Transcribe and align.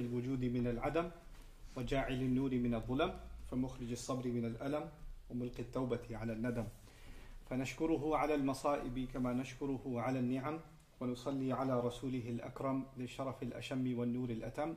الوجود 0.00 0.44
من 0.44 0.66
العدم 0.66 1.10
وجاعل 1.76 2.20
النور 2.22 2.50
من 2.54 2.74
الظلم 2.74 3.10
فمخرج 3.50 3.90
الصبر 3.90 4.26
من 4.28 4.44
الألم 4.44 4.88
وملقي 5.30 5.62
التوبة 5.62 6.06
على 6.10 6.32
الندم. 6.32 6.66
فنشكره 7.50 8.16
على 8.16 8.34
المصائب 8.34 9.08
كما 9.12 9.32
نشكره 9.32 9.82
على 10.00 10.18
النعم 10.18 10.58
ونصلي 11.00 11.52
على 11.52 11.80
رسوله 11.80 12.28
الأكرم 12.28 12.86
للشرف 12.96 13.42
الأشم 13.42 13.98
والنور 13.98 14.30
الأتم 14.30 14.74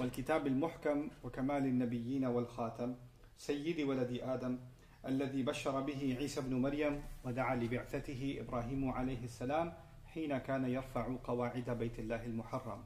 والكتاب 0.00 0.46
المحكم 0.46 1.08
وكمال 1.24 1.66
النبيين 1.66 2.24
والخاتم 2.24 2.94
سيد 3.38 3.80
ولد 3.80 4.20
آدم 4.22 4.58
الذي 5.06 5.42
بشر 5.42 5.80
به 5.80 6.16
عيسى 6.18 6.40
بن 6.40 6.54
مريم 6.54 7.02
ودعا 7.24 7.56
لبعثته 7.56 8.36
إبراهيم 8.40 8.90
عليه 8.90 9.24
السلام 9.24 9.72
حين 10.06 10.38
كان 10.38 10.64
يرفع 10.64 11.16
قواعد 11.24 11.70
بيت 11.70 11.98
الله 11.98 12.24
المحرم. 12.26 12.84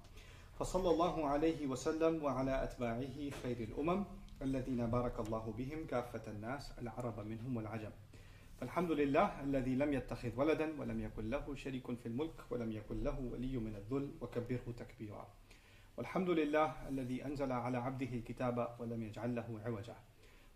فصلى 0.58 0.90
الله 0.90 1.28
عليه 1.28 1.66
وسلم 1.66 2.24
وعلى 2.24 2.64
أتباعه 2.64 3.30
خير 3.42 3.58
الأمم 3.60 4.04
الذين 4.42 4.86
بارك 4.86 5.20
الله 5.20 5.54
بهم 5.58 5.86
كافة 5.86 6.30
الناس 6.30 6.78
العرب 6.78 7.20
منهم 7.20 7.56
والعجم. 7.56 7.90
فالحمد 8.60 8.90
لله 8.90 9.40
الذي 9.42 9.74
لم 9.74 9.92
يتخذ 9.92 10.30
ولدا 10.36 10.80
ولم 10.80 11.00
يكن 11.00 11.30
له 11.30 11.54
شريك 11.54 11.86
في 11.94 12.06
الملك 12.06 12.38
ولم 12.50 12.72
يكن 12.72 13.02
له 13.02 13.20
ولي 13.20 13.58
من 13.58 13.74
الذل 13.76 14.10
وكبره 14.20 14.74
تكبيرا. 14.78 15.28
والحمد 15.96 16.30
لله 16.30 16.88
الذي 16.88 17.24
أنزل 17.24 17.52
على 17.52 17.78
عبده 17.78 18.06
الكتاب 18.06 18.76
ولم 18.78 19.02
يجعل 19.02 19.34
له 19.34 19.60
عوجا. 19.64 19.96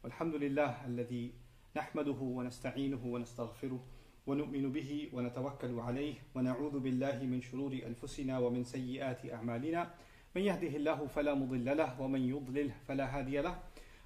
والحمد 0.04 0.34
لله 0.34 0.86
الذي 0.86 1.32
نحمده 1.76 2.20
ونستعينه 2.20 3.06
ونستغفره 3.06 3.80
ونؤمن 4.28 4.72
به 4.72 5.08
ونتوكل 5.12 5.80
عليه 5.80 6.14
ونعوذ 6.34 6.78
بالله 6.84 7.18
من 7.24 7.40
شرور 7.40 7.72
أنفسنا 7.72 8.38
ومن 8.38 8.64
سيئات 8.64 9.24
أعمالنا. 9.32 9.90
من 10.36 10.42
يهده 10.42 10.76
الله 10.76 11.06
فلا 11.06 11.34
مضل 11.34 11.76
له 11.76 12.00
ومن 12.00 12.28
يضلل 12.28 12.70
فلا 12.84 13.06
هادي 13.08 13.40
له. 13.40 13.56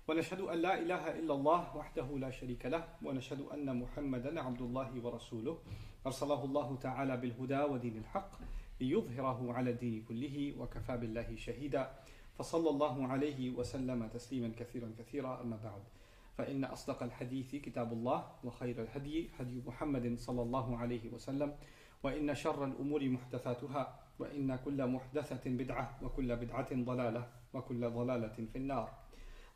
ونشهد 0.08 0.40
أن 0.40 0.58
لا 0.58 0.78
إله 0.78 1.18
إلا 1.18 1.34
الله 1.34 1.76
وحده 1.76 2.08
لا 2.18 2.30
شريك 2.30 2.66
له. 2.66 2.84
ونشهد 3.02 3.40
أن 3.50 3.66
محمدا 3.82 4.40
عبد 4.40 4.62
الله 4.62 4.90
ورسوله. 5.04 5.58
أرسله 6.06 6.44
الله 6.44 6.76
تعالى 6.76 7.16
بالهدى 7.16 7.60
ودين 7.60 7.96
الحق 7.96 8.30
ليظهره 8.80 9.52
على 9.52 9.70
الدين 9.70 10.06
كله 10.08 10.54
وكفى 10.58 10.96
بالله 10.96 11.36
شهيدا. 11.36 11.90
فصلى 12.38 12.70
الله 12.70 13.06
عليه 13.06 13.50
وسلم 13.50 14.06
تسليما 14.06 14.52
كثيرا 14.58 14.88
كثيرا. 14.98 15.40
أما 15.42 15.58
بعد 15.64 15.82
فإن 16.38 16.64
أصدق 16.64 17.02
الحديث 17.02 17.54
كتاب 17.56 17.92
الله 17.92 18.26
وخير 18.44 18.82
الهدي 18.82 19.30
هدي 19.38 19.62
محمد 19.66 20.18
صلى 20.18 20.42
الله 20.42 20.76
عليه 20.78 21.12
وسلم 21.12 21.54
وإن 22.02 22.34
شر 22.34 22.64
الأمور 22.64 23.08
محدثاتها 23.08 24.00
وإن 24.18 24.56
كل 24.56 24.86
محدثة 24.86 25.50
بدعة 25.50 25.98
وكل 26.02 26.36
بدعة 26.36 26.68
ضلالة 26.74 27.28
وكل 27.54 27.90
ضلالة 27.90 28.46
في 28.52 28.56
النار. 28.58 28.98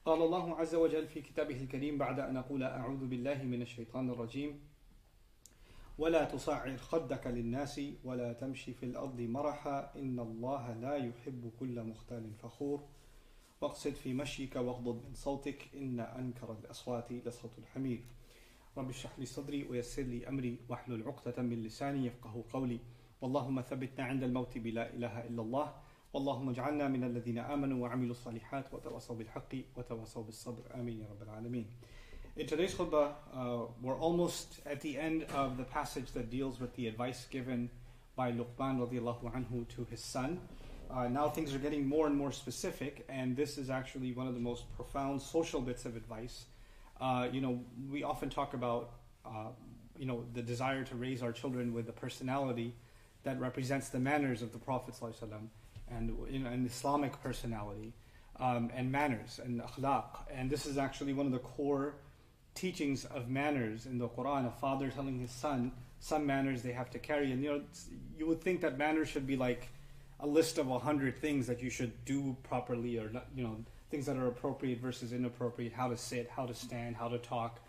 قال 0.04 0.22
الله 0.22 0.56
عز 0.56 0.74
وجل 0.74 1.06
في 1.06 1.20
كتابه 1.20 1.62
الكريم 1.62 1.98
بعد 1.98 2.20
أن 2.20 2.36
أقول 2.36 2.62
أعوذ 2.62 3.06
بالله 3.06 3.42
من 3.42 3.62
الشيطان 3.62 4.10
الرجيم. 4.10 4.60
ولا 5.98 6.24
تصعر 6.24 6.77
خدك 6.77 7.27
للناس 7.27 7.80
ولا 8.04 8.32
تمشي 8.32 8.72
في 8.74 8.86
الأرض 8.86 9.20
مرحا 9.20 9.92
إن 9.97 10.20
الله 10.20 10.74
لا 10.74 10.97
يحب 10.97 11.52
كل 11.60 11.82
مختال 11.82 12.34
فخور. 12.34 12.88
واقصد 13.60 13.94
في 13.94 14.14
مشيك 14.14 14.56
واغضض 14.56 15.04
من 15.08 15.14
صوتك 15.14 15.68
إن 15.74 16.00
أنكر 16.00 16.52
الأصوات 16.52 17.12
لصوت 17.12 17.58
الحمير 17.58 18.00
رب 18.76 18.88
اشرح 18.88 19.18
لي 19.18 19.26
صدري 19.26 19.64
ويسر 19.64 20.02
لي 20.02 20.28
أمري 20.28 20.58
واحلل 20.68 21.02
عقدة 21.06 21.42
من 21.42 21.62
لساني 21.62 22.06
يفقه 22.06 22.44
قولي. 22.52 22.78
اللهم 23.24 23.60
ثبتنا 23.60 24.04
عند 24.04 24.22
الموت 24.22 24.58
بلا 24.58 24.94
إله 24.94 25.26
إلا 25.26 25.42
الله. 25.42 25.74
اللهم 26.16 26.48
اجعلنا 26.48 26.88
من 26.88 27.04
الذين 27.04 27.38
آمنوا 27.38 27.82
وعملوا 27.82 28.10
الصالحات 28.10 28.74
وتواصوا 28.74 29.16
بالحق 29.16 29.54
وتواصوا 29.76 30.22
بالصبر. 30.22 30.62
آمين 30.74 31.00
يا 31.00 31.06
رب 31.08 31.22
العالمين. 31.22 31.66
In 32.36 32.46
today's 32.46 32.74
khutbah, 32.74 33.14
uh, 33.32 33.64
we're 33.80 33.98
almost 33.98 34.60
at 34.66 34.82
the 34.82 34.98
end 34.98 35.22
of 35.34 35.56
the 35.56 35.64
passage 35.64 36.12
that 36.12 36.28
deals 36.28 36.60
with 36.60 36.76
the 36.76 36.86
advice 36.86 37.25
given 37.31 37.70
by 38.14 38.31
Luqman 38.31 38.76
radiallahu 38.78 39.69
to 39.69 39.86
his 39.91 40.00
son. 40.00 40.41
Uh, 40.91 41.08
now 41.08 41.28
things 41.28 41.54
are 41.54 41.58
getting 41.58 41.86
more 41.86 42.06
and 42.06 42.16
more 42.16 42.32
specific, 42.32 43.04
and 43.08 43.36
this 43.36 43.58
is 43.58 43.70
actually 43.70 44.12
one 44.12 44.26
of 44.26 44.34
the 44.34 44.41
most 44.41 44.64
profound 44.76 45.20
social 45.20 45.60
bits 45.60 45.84
of 45.84 45.97
advice. 45.97 46.44
Uh, 47.00 47.28
you 47.30 47.41
know, 47.41 47.60
we 47.91 48.02
often 48.02 48.30
talk 48.30 48.54
about, 48.54 48.91
uh, 49.25 49.48
you 49.98 50.06
know, 50.06 50.25
the 50.34 50.42
desire 50.42 50.84
to 50.84 50.94
raise 50.94 51.22
our 51.22 51.32
children 51.32 51.72
with 51.72 51.88
a 51.88 51.92
personality 51.92 52.75
that 53.25 53.38
represents 53.41 53.88
the 53.88 53.98
manners 53.98 54.41
of 54.41 54.52
the 54.52 54.58
Prophet 54.58 54.94
ﷺ 54.98 55.48
and 55.91 56.16
you 56.30 56.38
know, 56.38 56.50
an 56.50 56.64
Islamic 56.66 57.20
personality 57.22 57.92
um, 58.38 58.70
and 58.75 58.91
manners 58.91 59.41
and 59.42 59.60
akhlaq. 59.60 60.06
And 60.32 60.50
this 60.50 60.66
is 60.66 60.78
actually 60.78 61.12
one 61.12 61.26
of 61.26 61.32
the 61.32 61.38
core 61.38 61.94
teachings 62.54 63.04
of 63.04 63.28
manners 63.28 63.86
in 63.86 63.98
the 63.98 64.08
Quran. 64.08 64.46
A 64.46 64.50
father 64.50 64.88
telling 64.91 65.19
his 65.19 65.30
son 65.30 65.72
some 65.98 66.26
manners 66.26 66.62
they 66.62 66.72
have 66.72 66.91
to 66.91 66.98
carry, 66.98 67.32
and 67.32 67.42
you 67.42 67.50
know, 67.50 67.60
you 68.19 68.26
would 68.26 68.41
think 68.41 68.60
that 68.60 68.78
manners 68.78 69.08
should 69.08 69.26
be 69.26 69.36
like 69.36 69.69
a 70.21 70.27
list 70.27 70.59
of 70.59 70.69
a 70.69 70.78
hundred 70.78 71.21
things 71.21 71.47
that 71.47 71.62
you 71.62 71.71
should 71.71 72.04
do 72.04 72.37
properly, 72.43 72.99
or 72.99 73.10
you 73.34 73.43
know, 73.43 73.56
things 73.91 74.06
that 74.06 74.16
are 74.16 74.27
appropriate 74.28 74.81
versus 74.81 75.12
inappropriate, 75.12 75.72
how 75.72 75.88
to 75.88 75.97
sit, 75.97 76.31
how 76.31 76.47
to 76.47 76.54
stand, 76.54 76.97
how 76.97 77.09
to 77.09 77.19
talk, 77.19 77.60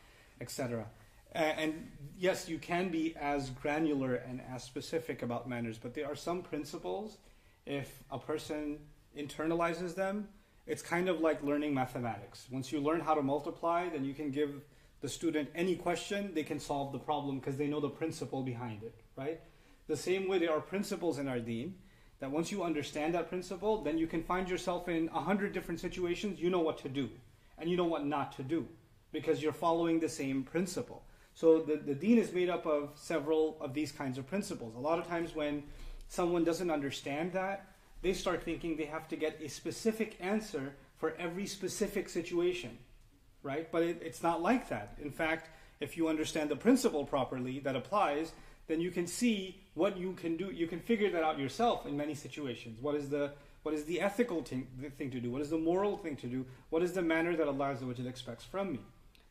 etc. 0.42 0.86
And 1.34 1.92
yes, 2.18 2.50
you 2.50 2.58
can 2.58 2.90
be 2.90 3.16
as 3.18 3.50
granular 3.50 4.16
and 4.16 4.42
as 4.54 4.64
specific 4.64 5.22
about 5.22 5.48
manners, 5.48 5.78
but 5.78 5.94
there 5.94 6.06
are 6.06 6.16
some 6.16 6.42
principles. 6.42 7.18
If 7.66 8.02
a 8.10 8.18
person 8.18 8.80
internalizes 9.16 9.94
them, 9.94 10.30
it's 10.66 10.82
kind 10.82 11.10
of 11.10 11.20
like 11.20 11.44
learning 11.44 11.74
mathematics. 11.74 12.48
Once 12.50 12.72
you 12.72 12.80
learn 12.80 13.02
how 13.02 13.14
to 13.14 13.22
multiply, 13.22 13.90
then 13.90 14.04
you 14.04 14.14
can 14.14 14.32
give 14.32 14.64
the 15.02 15.10
student 15.10 15.50
any 15.54 15.76
question, 15.76 16.34
they 16.34 16.44
can 16.44 16.60
solve 16.60 16.92
the 16.92 17.00
problem 17.00 17.40
because 17.40 17.58
they 17.58 17.68
know 17.68 17.80
the 17.80 17.90
principle 17.90 18.42
behind 18.42 18.82
it, 18.84 18.96
right? 19.16 19.40
The 19.88 19.98
same 19.98 20.28
way 20.28 20.40
there 20.40 20.52
are 20.52 20.60
principles 20.60 21.20
in 21.20 21.28
our 21.28 21.40
deen 21.40 21.76
that 22.20 22.32
once 22.32 22.52
you 22.52 22.64
understand 22.64 23.14
that 23.14 23.30
principle, 23.30 23.84
then 23.84 23.98
you 23.98 24.08
can 24.08 24.24
find 24.24 24.50
yourself 24.50 24.88
in 24.90 25.10
a 25.14 25.22
hundred 25.22 25.54
different 25.54 25.80
situations, 25.80 26.40
you 26.40 26.50
know 26.50 26.60
what 26.60 26.78
to 26.80 26.90
do 26.90 27.10
and 27.58 27.70
you 27.70 27.78
know 27.78 27.86
what 27.86 28.06
not 28.06 28.32
to 28.34 28.44
do 28.44 28.68
because 29.12 29.42
you're 29.42 29.54
following 29.54 30.00
the 30.00 30.10
same 30.10 30.44
principle. 30.44 31.04
So 31.34 31.60
the, 31.60 31.78
the 31.78 31.94
deen 31.94 32.18
is 32.18 32.34
made 32.34 32.50
up 32.50 32.66
of 32.66 32.90
several 32.96 33.58
of 33.62 33.74
these 33.74 33.92
kinds 33.92 34.18
of 34.18 34.28
principles. 34.28 34.76
A 34.76 34.80
lot 34.80 35.00
of 35.00 35.08
times 35.08 35.36
when 35.36 35.64
someone 36.08 36.44
doesn't 36.44 36.72
understand 36.72 37.34
that, 37.34 37.68
they 38.02 38.14
start 38.14 38.44
thinking 38.44 38.76
they 38.76 38.86
have 38.86 39.08
to 39.10 39.16
get 39.16 39.40
a 39.42 39.48
specific 39.48 40.18
answer 40.20 40.74
for 40.98 41.14
every 41.20 41.46
specific 41.46 42.10
situation, 42.10 42.78
right? 43.44 43.72
But 43.72 43.84
it, 43.84 44.02
it's 44.04 44.24
not 44.24 44.42
like 44.42 44.70
that. 44.70 44.98
In 45.02 45.12
fact, 45.12 45.50
if 45.80 45.96
you 45.96 46.08
understand 46.08 46.50
the 46.50 46.56
principle 46.56 47.06
properly 47.06 47.60
that 47.60 47.76
applies, 47.76 48.32
then 48.67 48.81
you 48.81 48.91
can 48.91 49.07
see 49.07 49.61
what 49.75 49.97
you 49.97 50.13
can 50.13 50.37
do. 50.37 50.51
You 50.53 50.67
can 50.67 50.81
figure 50.81 51.11
that 51.11 51.23
out 51.23 51.39
yourself 51.39 51.87
in 51.87 51.97
many 51.97 52.15
situations. 52.15 52.81
What 52.81 52.95
is 52.95 53.09
the 53.09 53.33
what 53.63 53.75
is 53.75 53.85
the 53.85 54.01
ethical 54.01 54.43
thing, 54.43 54.67
the 54.81 54.91
thing 54.91 55.11
to 55.13 55.21
do? 55.21 55.31
What 55.31 55.41
is 55.41 55.51
the 55.51 55.59
moral 55.59 55.97
thing 55.97 56.17
to 56.17 56.27
do? 56.27 56.45
What 56.71 56.83
is 56.83 56.93
the 56.93 57.03
manner 57.03 57.37
that 57.37 57.47
Allah 57.47 57.77
expects 58.07 58.45
from 58.45 58.73
me? 58.73 58.81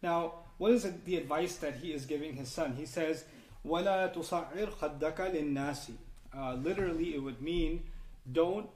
Now, 0.01 0.35
what 0.57 0.71
is 0.71 0.87
the 1.05 1.17
advice 1.17 1.57
that 1.57 1.75
he 1.75 1.91
is 1.91 2.05
giving 2.05 2.35
his 2.35 2.49
son? 2.49 2.75
He 2.77 2.85
says, 2.85 3.25
وَلَا 3.65 4.13
تُصَعِّرْ 4.13 4.69
خَدَّكَ 4.69 5.15
لِلنَّاسِ 5.15 5.91
uh, 6.35 6.53
Literally, 6.53 7.13
it 7.13 7.21
would 7.21 7.41
mean, 7.41 7.83
don't, 8.31 8.69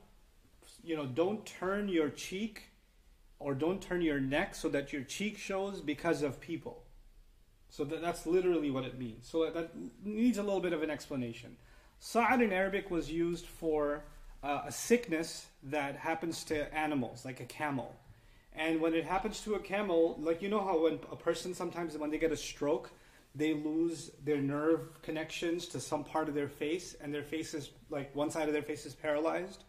you 0.83 0.95
know, 0.95 1.05
don't 1.05 1.45
turn 1.45 1.87
your 1.87 2.09
cheek 2.09 2.63
or 3.39 3.53
don't 3.55 3.81
turn 3.81 4.01
your 4.01 4.19
neck 4.19 4.55
so 4.55 4.69
that 4.69 4.91
your 4.91 5.03
cheek 5.03 5.37
shows 5.37 5.81
because 5.81 6.21
of 6.21 6.41
people. 6.41 6.83
So 7.70 7.84
that, 7.84 8.02
that's 8.02 8.26
literally 8.26 8.70
what 8.70 8.84
it 8.84 8.98
means. 8.98 9.26
So 9.26 9.48
that 9.48 9.70
needs 10.04 10.38
a 10.38 10.42
little 10.42 10.60
bit 10.60 10.72
of 10.72 10.82
an 10.82 10.90
explanation. 10.90 11.56
Sa'ad 12.00 12.42
in 12.42 12.52
Arabic 12.52 12.90
was 12.90 13.10
used 13.10 13.46
for 13.46 14.04
uh, 14.42 14.62
a 14.66 14.72
sickness 14.72 15.46
that 15.64 15.96
happens 15.96 16.44
to 16.44 16.74
animals, 16.74 17.24
like 17.24 17.40
a 17.40 17.44
camel. 17.44 17.94
And 18.54 18.80
when 18.80 18.94
it 18.94 19.04
happens 19.04 19.40
to 19.42 19.54
a 19.54 19.60
camel, 19.60 20.16
like 20.20 20.42
you 20.42 20.48
know 20.48 20.64
how 20.64 20.82
when 20.82 20.94
a 21.12 21.16
person 21.16 21.54
sometimes 21.54 21.96
when 21.96 22.10
they 22.10 22.18
get 22.18 22.32
a 22.32 22.36
stroke, 22.36 22.90
they 23.34 23.54
lose 23.54 24.10
their 24.24 24.38
nerve 24.38 25.00
connections 25.02 25.66
to 25.68 25.78
some 25.78 26.02
part 26.02 26.28
of 26.28 26.34
their 26.34 26.48
face, 26.48 26.96
and 27.00 27.14
their 27.14 27.22
face 27.22 27.54
is 27.54 27.70
like 27.88 28.14
one 28.16 28.30
side 28.30 28.48
of 28.48 28.52
their 28.52 28.62
face 28.62 28.86
is 28.86 28.94
paralyzed. 28.94 29.62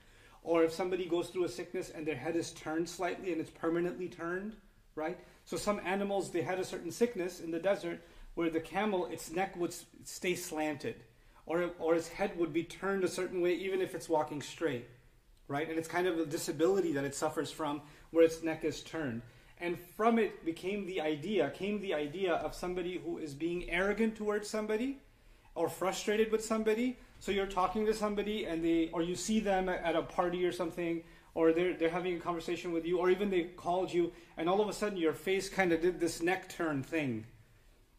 Or 0.43 0.63
if 0.63 0.73
somebody 0.73 1.05
goes 1.05 1.29
through 1.29 1.43
a 1.43 1.49
sickness 1.49 1.91
and 1.91 2.07
their 2.07 2.15
head 2.15 2.35
is 2.35 2.51
turned 2.51 2.89
slightly 2.89 3.31
and 3.31 3.39
it's 3.39 3.51
permanently 3.51 4.07
turned, 4.07 4.55
right? 4.95 5.19
So 5.45 5.57
some 5.57 5.81
animals 5.85 6.31
they 6.31 6.41
had 6.41 6.59
a 6.59 6.65
certain 6.65 6.91
sickness 6.91 7.39
in 7.39 7.51
the 7.51 7.59
desert 7.59 8.01
where 8.35 8.49
the 8.49 8.59
camel 8.59 9.07
its 9.07 9.31
neck 9.31 9.55
would 9.57 9.73
stay 10.05 10.35
slanted, 10.35 11.03
or 11.45 11.71
or 11.79 11.95
its 11.95 12.07
head 12.07 12.37
would 12.37 12.53
be 12.53 12.63
turned 12.63 13.03
a 13.03 13.07
certain 13.07 13.41
way 13.41 13.53
even 13.53 13.81
if 13.81 13.93
it's 13.95 14.07
walking 14.07 14.41
straight, 14.41 14.87
right? 15.47 15.69
And 15.69 15.77
it's 15.77 15.87
kind 15.87 16.07
of 16.07 16.19
a 16.19 16.25
disability 16.25 16.93
that 16.93 17.03
it 17.03 17.15
suffers 17.15 17.51
from 17.51 17.81
where 18.11 18.23
its 18.23 18.41
neck 18.43 18.63
is 18.63 18.81
turned. 18.81 19.21
And 19.59 19.77
from 19.77 20.17
it 20.17 20.43
became 20.43 20.87
the 20.87 21.01
idea, 21.01 21.51
came 21.51 21.81
the 21.81 21.93
idea 21.93 22.33
of 22.33 22.55
somebody 22.55 22.97
who 22.97 23.19
is 23.19 23.35
being 23.35 23.69
arrogant 23.69 24.15
towards 24.15 24.49
somebody 24.49 24.97
or 25.53 25.69
frustrated 25.69 26.31
with 26.31 26.43
somebody. 26.43 26.97
So 27.19 27.31
you're 27.31 27.45
talking 27.45 27.85
to 27.85 27.93
somebody 27.93 28.45
and 28.45 28.65
they 28.65 28.89
or 28.91 29.03
you 29.03 29.15
see 29.15 29.39
them 29.39 29.69
at 29.69 29.95
a 29.95 30.01
party 30.01 30.45
or 30.45 30.51
something 30.51 31.03
or 31.33 31.53
they're, 31.53 31.73
they're 31.73 31.89
having 31.89 32.17
a 32.17 32.19
conversation 32.19 32.71
with 32.71 32.85
you, 32.85 32.97
or 32.99 33.09
even 33.09 33.29
they 33.29 33.43
called 33.43 33.93
you, 33.93 34.11
and 34.37 34.49
all 34.49 34.61
of 34.61 34.69
a 34.69 34.73
sudden 34.73 34.97
your 34.97 35.13
face 35.13 35.49
kind 35.49 35.71
of 35.71 35.81
did 35.81 35.99
this 35.99 36.21
neck 36.21 36.49
turn 36.49 36.83
thing 36.83 37.25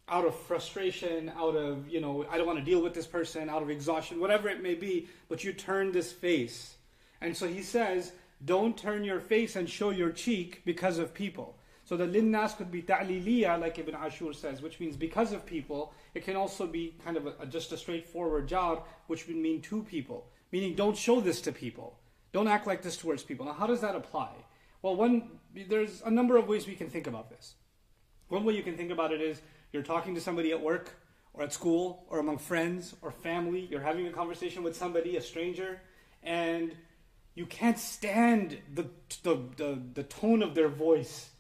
out 0.08 0.26
of 0.26 0.34
frustration, 0.34 1.32
out 1.37 1.56
of, 1.56 1.88
you 1.88 2.00
know, 2.00 2.26
I 2.31 2.37
don't 2.37 2.46
want 2.46 2.58
to 2.58 2.64
deal 2.64 2.82
with 2.82 2.93
this 2.93 3.06
person, 3.06 3.49
out 3.49 3.62
of 3.62 3.70
exhaustion, 3.70 4.20
whatever 4.20 4.49
it 4.49 4.62
may 4.62 4.75
be, 4.75 5.08
but 5.29 5.43
you 5.43 5.52
turn 5.52 5.93
this 5.93 6.12
face. 6.12 6.76
And 7.20 7.37
so 7.37 7.46
he 7.46 7.62
says, 7.62 8.12
don't 8.44 8.76
turn 8.76 9.05
your 9.05 9.20
face 9.20 9.56
and 9.56 9.69
show 9.69 9.90
your 9.90 10.11
cheek 10.11 10.62
because 10.64 10.99
of 10.99 11.14
people. 11.14 11.56
So 11.84 11.96
the 11.96 12.06
linnas 12.06 12.56
could 12.56 12.70
be 12.70 12.82
ta'liliya, 12.82 13.61
like 13.61 13.79
Ibn 13.79 13.94
Ashur 13.94 14.32
says, 14.32 14.61
which 14.61 14.81
means 14.81 14.96
because 14.96 15.32
of 15.32 15.46
people. 15.46 15.94
It 16.14 16.25
can 16.25 16.37
also 16.37 16.67
be 16.67 16.94
kind 17.05 17.17
of 17.17 17.26
a, 17.26 17.46
just 17.46 17.73
a 17.73 17.76
straightforward 17.76 18.49
jar, 18.49 18.82
which 19.06 19.26
would 19.26 19.37
mean 19.37 19.61
to 19.62 19.82
people. 19.82 20.26
Meaning, 20.52 20.75
don't 20.75 20.96
show 20.96 21.20
this 21.20 21.40
to 21.43 21.52
people. 21.52 21.99
Don't 22.32 22.49
act 22.49 22.67
like 22.67 22.82
this 22.82 22.96
towards 22.96 23.23
people. 23.23 23.46
Now, 23.46 23.52
how 23.52 23.67
does 23.67 23.81
that 23.81 23.94
apply? 23.94 24.31
Well, 24.81 24.96
one, 24.96 25.38
there's 25.69 26.02
a 26.05 26.11
number 26.11 26.37
of 26.37 26.49
ways 26.49 26.67
we 26.67 26.75
can 26.75 26.88
think 26.88 27.06
about 27.06 27.31
this. 27.31 27.55
One 28.29 28.44
way 28.44 28.55
you 28.55 28.62
can 28.62 28.76
think 28.76 28.90
about 28.90 29.12
it 29.12 29.20
is 29.20 29.43
you're 29.73 29.82
talking 29.82 30.14
to 30.14 30.20
somebody 30.20 30.52
at 30.52 30.61
work 30.61 30.90
or 31.34 31.43
at 31.43 31.52
school 31.52 32.06
or 32.08 32.19
among 32.19 32.38
friends 32.38 32.94
or 33.02 33.11
family. 33.11 33.69
You're 33.70 33.81
having 33.81 34.06
a 34.06 34.12
conversation 34.12 34.62
with 34.62 34.75
somebody, 34.75 35.17
a 35.17 35.20
stranger, 35.23 35.81
and 36.23 36.75
you 37.34 37.46
can't 37.46 37.79
stand 37.79 38.58
the, 38.75 38.87
the, 39.23 39.37
the, 39.56 39.82
the 39.94 40.02
tone 40.02 40.43
of 40.43 40.55
their 40.55 40.69
voice 40.69 41.31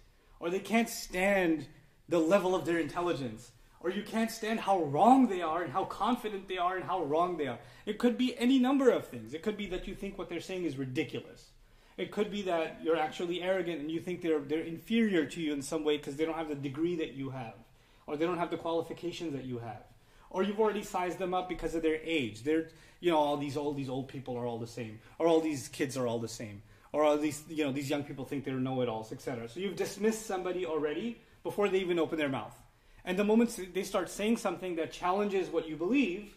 or 0.40 0.50
they 0.50 0.58
can't 0.58 0.88
stand 0.88 1.66
the 2.08 2.18
level 2.18 2.54
of 2.54 2.64
their 2.64 2.78
intelligence 2.78 3.52
or 3.82 3.90
you 3.90 4.02
can't 4.02 4.30
stand 4.30 4.60
how 4.60 4.84
wrong 4.84 5.28
they 5.28 5.42
are 5.42 5.62
and 5.62 5.72
how 5.72 5.84
confident 5.84 6.48
they 6.48 6.58
are 6.58 6.76
and 6.76 6.84
how 6.84 7.02
wrong 7.04 7.36
they 7.36 7.46
are. 7.46 7.58
It 7.84 7.98
could 7.98 8.16
be 8.16 8.36
any 8.38 8.58
number 8.58 8.90
of 8.90 9.06
things. 9.06 9.34
It 9.34 9.42
could 9.42 9.56
be 9.56 9.66
that 9.68 9.88
you 9.88 9.94
think 9.94 10.18
what 10.18 10.28
they're 10.28 10.40
saying 10.40 10.64
is 10.64 10.76
ridiculous. 10.76 11.50
It 11.96 12.10
could 12.10 12.30
be 12.30 12.42
that 12.42 12.80
you're 12.82 12.96
actually 12.96 13.42
arrogant 13.42 13.80
and 13.80 13.90
you 13.90 14.00
think 14.00 14.22
they're 14.22 14.40
they're 14.40 14.60
inferior 14.60 15.26
to 15.26 15.40
you 15.40 15.52
in 15.52 15.62
some 15.62 15.84
way 15.84 15.96
because 15.98 16.16
they 16.16 16.24
don't 16.24 16.36
have 16.36 16.48
the 16.48 16.54
degree 16.54 16.96
that 16.96 17.12
you 17.12 17.30
have, 17.30 17.54
or 18.06 18.16
they 18.16 18.24
don't 18.24 18.38
have 18.38 18.50
the 18.50 18.56
qualifications 18.56 19.34
that 19.34 19.44
you 19.44 19.58
have, 19.58 19.84
or 20.30 20.42
you've 20.42 20.58
already 20.58 20.82
sized 20.82 21.18
them 21.18 21.34
up 21.34 21.48
because 21.48 21.74
of 21.74 21.82
their 21.82 22.00
age. 22.02 22.44
They're 22.44 22.68
you 23.00 23.10
know 23.10 23.18
all 23.18 23.36
these 23.36 23.56
all 23.56 23.74
these 23.74 23.90
old 23.90 24.08
people 24.08 24.36
are 24.38 24.46
all 24.46 24.58
the 24.58 24.66
same, 24.66 25.00
or 25.18 25.26
all 25.26 25.40
these 25.40 25.68
kids 25.68 25.96
are 25.96 26.06
all 26.06 26.18
the 26.18 26.28
same, 26.28 26.62
or 26.92 27.04
all 27.04 27.18
these 27.18 27.42
you 27.48 27.64
know 27.64 27.72
these 27.72 27.90
young 27.90 28.04
people 28.04 28.24
think 28.24 28.44
they're 28.44 28.54
know-it-alls, 28.54 29.12
etc. 29.12 29.48
So 29.48 29.60
you've 29.60 29.76
dismissed 29.76 30.24
somebody 30.24 30.64
already 30.64 31.20
before 31.42 31.68
they 31.68 31.80
even 31.80 31.98
open 31.98 32.18
their 32.18 32.30
mouth. 32.30 32.56
And 33.04 33.18
the 33.18 33.24
moment 33.24 33.58
they 33.74 33.82
start 33.82 34.10
saying 34.10 34.36
something 34.36 34.76
that 34.76 34.92
challenges 34.92 35.48
what 35.48 35.68
you 35.68 35.76
believe, 35.76 36.34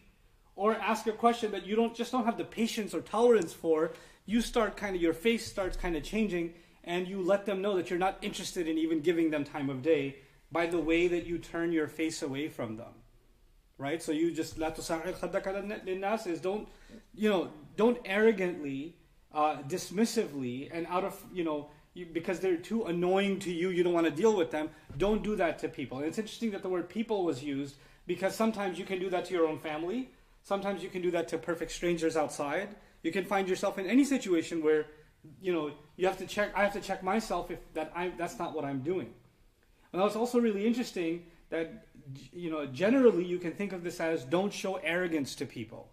or 0.55 0.73
ask 0.75 1.05
a 1.07 1.11
question 1.11 1.51
that 1.51 1.65
you 1.65 1.75
don't 1.75 1.95
just 1.95 2.11
don't 2.11 2.25
have 2.25 2.37
the 2.37 2.45
patience 2.45 2.93
or 2.93 3.01
tolerance 3.01 3.53
for, 3.53 3.91
you 4.25 4.41
start 4.41 4.77
kind 4.77 4.95
of 4.95 5.01
your 5.01 5.13
face 5.13 5.45
starts 5.45 5.77
kind 5.77 5.95
of 5.95 6.03
changing, 6.03 6.53
and 6.83 7.07
you 7.07 7.21
let 7.21 7.45
them 7.45 7.61
know 7.61 7.75
that 7.75 7.89
you're 7.89 7.99
not 7.99 8.17
interested 8.21 8.67
in 8.67 8.77
even 8.77 9.01
giving 9.01 9.29
them 9.29 9.43
time 9.43 9.69
of 9.69 9.81
day 9.81 10.15
by 10.51 10.65
the 10.65 10.79
way 10.79 11.07
that 11.07 11.25
you 11.25 11.37
turn 11.37 11.71
your 11.71 11.87
face 11.87 12.21
away 12.21 12.47
from 12.47 12.77
them. 12.77 12.93
Right? 13.77 14.01
So 14.01 14.11
you 14.11 14.31
just 14.31 14.57
linnas 14.57 16.27
is 16.27 16.39
don't 16.39 16.67
you 17.13 17.29
know 17.29 17.49
don't 17.75 17.99
arrogantly, 18.05 18.95
uh, 19.33 19.57
dismissively, 19.67 20.69
and 20.71 20.87
out 20.87 21.03
of 21.03 21.21
you 21.33 21.43
know 21.43 21.69
because 22.03 22.39
they're 22.39 22.57
too 22.57 22.85
annoying 22.85 23.39
to 23.39 23.51
you, 23.51 23.69
you 23.69 23.83
don't 23.83 23.93
want 23.93 24.05
to 24.05 24.11
deal 24.11 24.35
with 24.35 24.51
them. 24.51 24.69
Don't 24.97 25.23
do 25.23 25.35
that 25.37 25.59
to 25.59 25.69
people. 25.69 25.99
And 25.99 26.07
it's 26.07 26.17
interesting 26.17 26.51
that 26.51 26.61
the 26.61 26.69
word 26.69 26.89
people 26.89 27.23
was 27.23 27.43
used 27.43 27.75
because 28.05 28.35
sometimes 28.35 28.77
you 28.77 28.85
can 28.85 28.99
do 28.99 29.09
that 29.09 29.25
to 29.25 29.33
your 29.33 29.47
own 29.47 29.59
family. 29.59 30.11
Sometimes 30.43 30.83
you 30.83 30.89
can 30.89 31.01
do 31.01 31.11
that 31.11 31.27
to 31.29 31.37
perfect 31.37 31.71
strangers 31.71 32.17
outside. 32.17 32.75
You 33.01 33.11
can 33.11 33.23
find 33.23 33.47
yourself 33.47 33.77
in 33.77 33.87
any 33.87 34.03
situation 34.03 34.63
where, 34.63 34.87
you 35.41 35.53
know, 35.53 35.71
you 35.95 36.05
have 36.07 36.17
to 36.17 36.25
check. 36.25 36.51
I 36.55 36.63
have 36.63 36.73
to 36.73 36.81
check 36.81 37.01
myself 37.01 37.49
if 37.49 37.59
that 37.73 37.91
I 37.95 38.11
that's 38.17 38.37
not 38.37 38.53
what 38.53 38.65
I'm 38.65 38.81
doing. 38.81 39.13
And 39.93 40.01
it's 40.01 40.15
also 40.15 40.39
really 40.39 40.67
interesting 40.67 41.25
that, 41.49 41.87
you 42.33 42.51
know, 42.51 42.65
generally 42.65 43.23
you 43.23 43.37
can 43.39 43.53
think 43.53 43.71
of 43.73 43.83
this 43.83 43.99
as 43.99 44.23
don't 44.23 44.51
show 44.51 44.75
arrogance 44.75 45.35
to 45.35 45.45
people, 45.45 45.89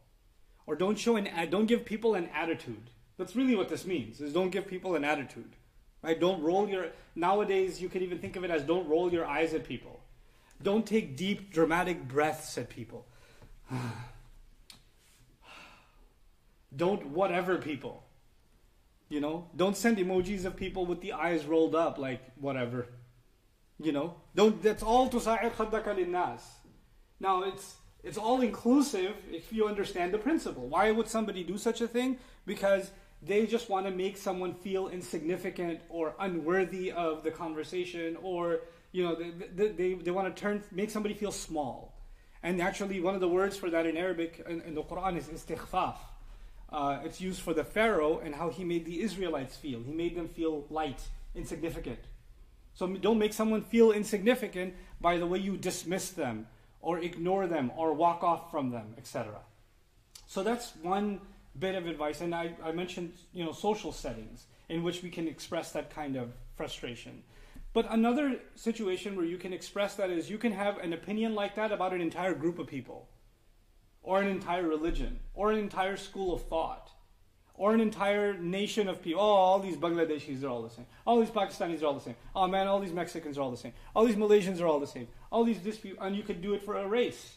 or 0.67 0.75
don't 0.75 0.99
show 0.99 1.17
an 1.17 1.29
don't 1.51 1.67
give 1.67 1.85
people 1.85 2.15
an 2.15 2.29
attitude. 2.35 2.91
That's 3.17 3.37
really 3.37 3.55
what 3.55 3.69
this 3.69 3.87
means. 3.87 4.21
Is 4.21 4.33
don't 4.33 4.51
give 4.51 4.67
people 4.67 4.97
an 4.97 5.05
attitude. 5.05 5.55
Right? 6.03 6.19
Don't 6.19 6.43
roll 6.43 6.69
your 6.69 6.87
nowadays 7.15 7.81
you 7.81 7.89
can 7.89 8.03
even 8.03 8.19
think 8.19 8.37
of 8.37 8.45
it 8.45 8.51
as 8.51 8.63
don't 8.63 8.89
roll 8.89 9.13
your 9.13 9.25
eyes 9.25 9.55
at 9.55 9.65
people. 9.65 10.01
Don't 10.63 10.87
take 10.87 11.17
deep 11.17 11.53
dramatic 11.53 12.09
breaths 12.09 12.57
at 12.59 12.69
people. 12.69 13.07
don't 16.77 17.07
whatever 17.09 17.59
people. 17.59 18.05
You 19.09 19.21
know, 19.21 19.49
don't 19.55 19.77
send 19.77 19.99
emojis 19.99 20.45
of 20.45 20.57
people 20.57 20.87
with 20.87 21.01
the 21.03 21.13
eyes 21.13 21.45
rolled 21.45 21.75
up 21.75 21.99
like 21.99 22.23
whatever. 22.37 22.87
You 23.79 23.93
know, 23.93 24.17
don't 24.35 24.63
that's 24.63 24.83
all 24.83 25.09
to 25.09 25.19
khaddaka 25.19 26.39
Now 27.21 27.43
it's 27.43 27.77
it's 28.03 28.19
all 28.19 28.41
inclusive 28.41 29.15
if 29.31 29.53
you 29.53 29.69
understand 29.69 30.13
the 30.13 30.19
principle. 30.19 30.67
Why 30.67 30.91
would 30.91 31.09
somebody 31.09 31.45
do 31.45 31.59
such 31.59 31.81
a 31.81 31.89
thing? 31.89 32.19
Because 32.47 32.91
they 33.23 33.47
just 33.47 33.71
want 33.71 33.87
to 33.87 33.93
make 33.93 34.17
someone 34.17 34.55
feel 34.55 34.89
insignificant 34.89 35.81
or 35.89 36.15
unworthy 36.19 36.91
of 36.91 37.23
the 37.23 37.31
conversation 37.31 38.17
or 38.23 38.61
you 38.91 39.05
know 39.05 39.17
they, 39.55 39.69
they, 39.69 39.95
they 39.95 40.11
want 40.11 40.35
to 40.35 40.41
turn 40.41 40.63
make 40.73 40.91
somebody 40.91 41.15
feel 41.15 41.33
small. 41.33 41.95
And 42.43 42.61
actually 42.61 43.01
one 43.01 43.15
of 43.15 43.21
the 43.21 43.29
words 43.29 43.57
for 43.57 43.71
that 43.71 43.87
in 43.87 43.97
arabic 43.97 44.45
in, 44.49 44.61
in 44.63 44.75
the 44.75 44.83
quran 44.83 45.17
is 45.17 45.27
istikhfaf. 45.27 45.97
Uh, 46.71 47.01
it's 47.05 47.21
used 47.21 47.41
for 47.41 47.53
the 47.53 47.65
pharaoh 47.65 48.19
and 48.25 48.35
how 48.35 48.49
he 48.49 48.65
made 48.65 48.85
the 48.87 49.03
israelites 49.03 49.57
feel. 49.57 49.83
He 49.83 49.93
made 49.93 50.17
them 50.17 50.29
feel 50.29 50.65
light 50.71 51.03
insignificant. 51.35 52.01
So 52.75 52.87
don't 52.87 53.19
make 53.19 53.35
someone 53.35 53.63
feel 53.63 53.93
insignificant 53.93 54.75
by 55.01 55.19
the 55.19 55.27
way 55.27 55.39
you 55.39 55.59
dismiss 55.59 56.11
them 56.11 56.47
or 56.81 56.99
ignore 56.99 57.47
them 57.47 57.71
or 57.77 57.93
walk 57.93 58.25
off 58.25 58.51
from 58.51 58.71
them 58.71 58.95
etc 58.99 59.39
so 60.27 60.43
that's 60.43 60.73
one 60.83 61.21
bit 61.59 61.75
of 61.75 61.87
advice, 61.87 62.21
and 62.21 62.35
I, 62.35 62.55
I 62.65 62.73
mentioned 62.73 63.13
you 63.33 63.45
know 63.45 63.53
social 63.53 63.93
settings 63.93 64.47
in 64.69 64.83
which 64.83 65.03
we 65.03 65.11
can 65.11 65.29
express 65.29 65.73
that 65.73 65.95
kind 65.95 66.17
of 66.17 66.33
frustration. 66.57 67.23
But 67.73 67.91
another 67.91 68.39
situation 68.55 69.17
where 69.17 69.25
you 69.25 69.39
can 69.39 69.53
express 69.53 69.95
that 69.97 70.11
is 70.11 70.31
you 70.31 70.39
can 70.39 70.53
have 70.53 70.79
an 70.79 70.93
opinion 70.93 71.35
like 71.35 71.55
that 71.57 71.73
about 71.73 71.93
an 71.93 72.01
entire 72.01 72.35
group 72.35 72.59
of 72.59 72.67
people, 72.67 73.09
or 74.03 74.21
an 74.21 74.29
entire 74.29 74.67
religion, 74.67 75.21
or 75.35 75.53
an 75.53 75.59
entire 75.59 75.97
school 75.97 76.35
of 76.35 76.43
thought, 76.43 76.91
or 77.55 77.73
an 77.73 77.81
entire 77.81 78.35
nation 78.35 78.89
of 78.89 79.03
people. 79.03 79.23
Oh, 79.23 79.25
all 79.25 79.59
these 79.59 79.77
Bangladeshis 79.77 80.43
are 80.43 80.49
all 80.49 80.63
the 80.63 80.71
same. 80.71 80.87
All 81.07 81.21
these 81.21 81.31
Pakistanis 81.31 81.83
are 81.83 81.87
all 81.87 81.95
the 81.95 82.01
same. 82.01 82.17
Oh 82.35 82.47
man, 82.47 82.67
all 82.67 82.81
these 82.81 82.93
Mexicans 82.93 83.39
are 83.39 83.43
all 83.43 83.51
the 83.51 83.57
same. 83.57 83.73
All 83.95 84.05
these 84.05 84.17
Malaysians 84.17 84.61
are 84.61 84.67
all 84.67 84.81
the 84.81 84.87
same. 84.87 85.09
All 85.31 85.45
these 85.45 85.61
this 85.61 85.81
and 86.01 86.15
you 86.15 86.23
could 86.23 86.43
do 86.43 86.53
it 86.53 86.63
for 86.63 86.77
a 86.77 86.87
race, 86.87 87.37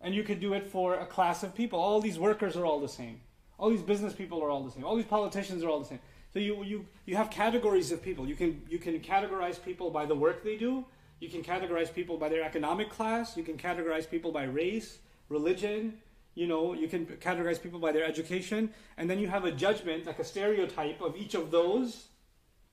and 0.00 0.14
you 0.14 0.24
could 0.24 0.40
do 0.40 0.54
it 0.54 0.64
for 0.64 0.94
a 0.94 1.06
class 1.06 1.42
of 1.44 1.54
people. 1.54 1.78
All 1.78 2.00
these 2.00 2.18
workers 2.18 2.56
are 2.56 2.64
all 2.64 2.80
the 2.80 2.88
same. 2.88 3.20
All 3.60 3.68
these 3.68 3.82
business 3.82 4.14
people 4.14 4.42
are 4.42 4.48
all 4.48 4.64
the 4.64 4.70
same. 4.70 4.84
All 4.84 4.96
these 4.96 5.04
politicians 5.04 5.62
are 5.62 5.68
all 5.68 5.80
the 5.80 5.84
same. 5.84 6.00
So 6.32 6.38
you, 6.38 6.64
you, 6.64 6.86
you 7.04 7.16
have 7.16 7.30
categories 7.30 7.92
of 7.92 8.02
people. 8.02 8.26
You 8.26 8.34
can, 8.34 8.62
you 8.70 8.78
can 8.78 8.98
categorize 9.00 9.62
people 9.62 9.90
by 9.90 10.06
the 10.06 10.14
work 10.14 10.42
they 10.42 10.56
do. 10.56 10.86
You 11.20 11.28
can 11.28 11.42
categorize 11.42 11.92
people 11.92 12.16
by 12.16 12.30
their 12.30 12.42
economic 12.42 12.88
class. 12.88 13.36
You 13.36 13.42
can 13.42 13.58
categorize 13.58 14.08
people 14.08 14.32
by 14.32 14.44
race, 14.44 14.98
religion. 15.28 15.98
You 16.34 16.46
know, 16.46 16.72
you 16.72 16.88
can 16.88 17.04
categorize 17.04 17.60
people 17.60 17.78
by 17.78 17.92
their 17.92 18.04
education. 18.04 18.72
And 18.96 19.10
then 19.10 19.18
you 19.18 19.28
have 19.28 19.44
a 19.44 19.52
judgment, 19.52 20.06
like 20.06 20.18
a 20.18 20.24
stereotype 20.24 21.02
of 21.02 21.16
each 21.16 21.34
of 21.34 21.50
those, 21.50 22.06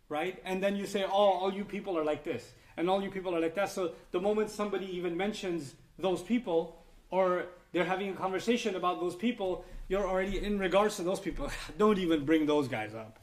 right? 0.08 0.42
And 0.46 0.64
then 0.64 0.78
you 0.78 0.86
say, 0.86 1.04
oh, 1.04 1.10
all 1.12 1.54
you 1.54 1.66
people 1.66 1.98
are 1.98 2.06
like 2.06 2.24
this. 2.24 2.54
And 2.78 2.90
all 2.90 3.04
you 3.04 3.12
people 3.12 3.36
are 3.36 3.42
like 3.42 3.56
that. 3.56 3.72
So 3.72 3.92
the 4.12 4.22
moment 4.22 4.52
somebody 4.52 4.86
even 4.96 5.18
mentions 5.18 5.76
those 6.00 6.22
people, 6.22 6.86
or 7.10 7.48
they're 7.78 7.86
having 7.86 8.10
a 8.10 8.14
conversation 8.16 8.76
about 8.76 9.00
those 9.00 9.16
people, 9.16 9.64
you're 9.88 10.08
already 10.08 10.44
in 10.44 10.58
regards 10.58 10.96
to 10.96 11.04
those 11.04 11.20
people. 11.20 11.52
don't 11.78 12.00
even 12.00 12.26
bring 12.26 12.48
those 12.48 12.68
guys 12.68 12.96
up. 12.96 13.20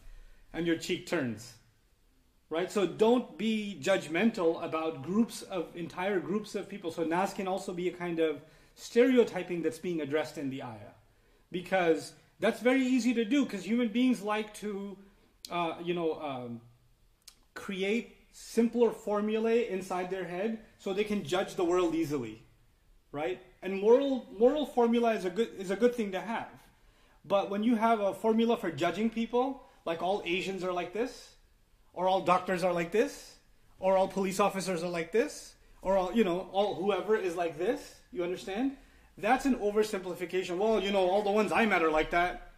And 0.53 0.65
your 0.65 0.77
cheek 0.77 1.09
turns. 1.09 1.55
Right? 2.51 2.71
So 2.71 2.87
don't 2.87 3.37
be 3.37 3.81
judgmental 3.83 4.65
about 4.65 5.03
groups 5.03 5.43
of 5.43 5.75
entire 5.75 6.21
groups 6.21 6.55
of 6.55 6.69
people. 6.69 6.93
So 6.93 7.03
nas 7.03 7.35
can 7.35 7.49
also 7.49 7.73
be 7.73 7.89
a 7.89 7.93
kind 7.93 8.21
of 8.21 8.43
stereotyping 8.77 9.61
that's 9.61 9.79
being 9.79 10.01
addressed 10.01 10.39
in 10.39 10.51
the 10.51 10.63
ayah. 10.63 10.95
Because 11.51 12.13
that's 12.39 12.61
very 12.61 12.87
easy 12.87 13.13
to 13.15 13.25
do 13.25 13.45
because 13.45 13.65
human 13.65 13.89
beings 13.89 14.23
like 14.23 14.55
to, 14.55 14.97
uh, 15.51 15.75
you 15.83 15.95
know, 15.95 16.13
um, 16.23 16.61
create 17.55 18.19
simpler 18.31 18.93
formulae 18.93 19.69
inside 19.69 20.11
their 20.11 20.25
head 20.25 20.61
so 20.79 20.93
they 20.93 21.03
can 21.03 21.25
judge 21.25 21.57
the 21.57 21.65
world 21.65 21.97
easily, 21.97 22.45
right? 23.11 23.41
And 23.65 23.81
moral 23.81 24.27
moral 24.39 24.67
formula 24.67 25.15
is 25.15 25.25
a 25.25 25.31
good 25.31 25.49
is 25.59 25.71
a 25.71 25.77
good 25.77 25.95
thing 25.95 26.13
to 26.13 26.21
have. 26.21 26.53
But 27.25 27.49
when 27.49 27.65
you 27.65 27.77
have 27.77 27.99
a 27.99 28.13
formula 28.13 28.59
for 28.59 28.71
judging 28.71 29.09
people, 29.09 29.63
like 29.87 30.03
all 30.03 30.23
Asians 30.27 30.63
are 30.63 30.73
like 30.73 30.93
this, 30.93 31.37
or 31.95 32.07
all 32.07 32.21
doctors 32.21 32.63
are 32.63 32.75
like 32.75 32.93
this, 32.93 33.37
or 33.79 33.97
all 33.97 34.07
police 34.07 34.39
officers 34.39 34.83
are 34.85 34.91
like 34.91 35.13
this, 35.13 35.55
or 35.81 35.97
all 35.97 36.13
you 36.13 36.25
know, 36.25 36.51
all 36.53 36.75
whoever 36.75 37.17
is 37.17 37.37
like 37.37 37.59
this, 37.59 38.01
you 38.13 38.23
understand? 38.23 38.77
That's 39.17 39.47
an 39.47 39.55
oversimplification. 39.57 40.59
Well, 40.59 40.83
you 40.83 40.93
know, 40.93 41.09
all 41.09 41.23
the 41.23 41.31
ones 41.31 41.51
I 41.51 41.65
met 41.65 41.83
are 41.83 41.91
like 41.91 42.11
that. 42.11 42.53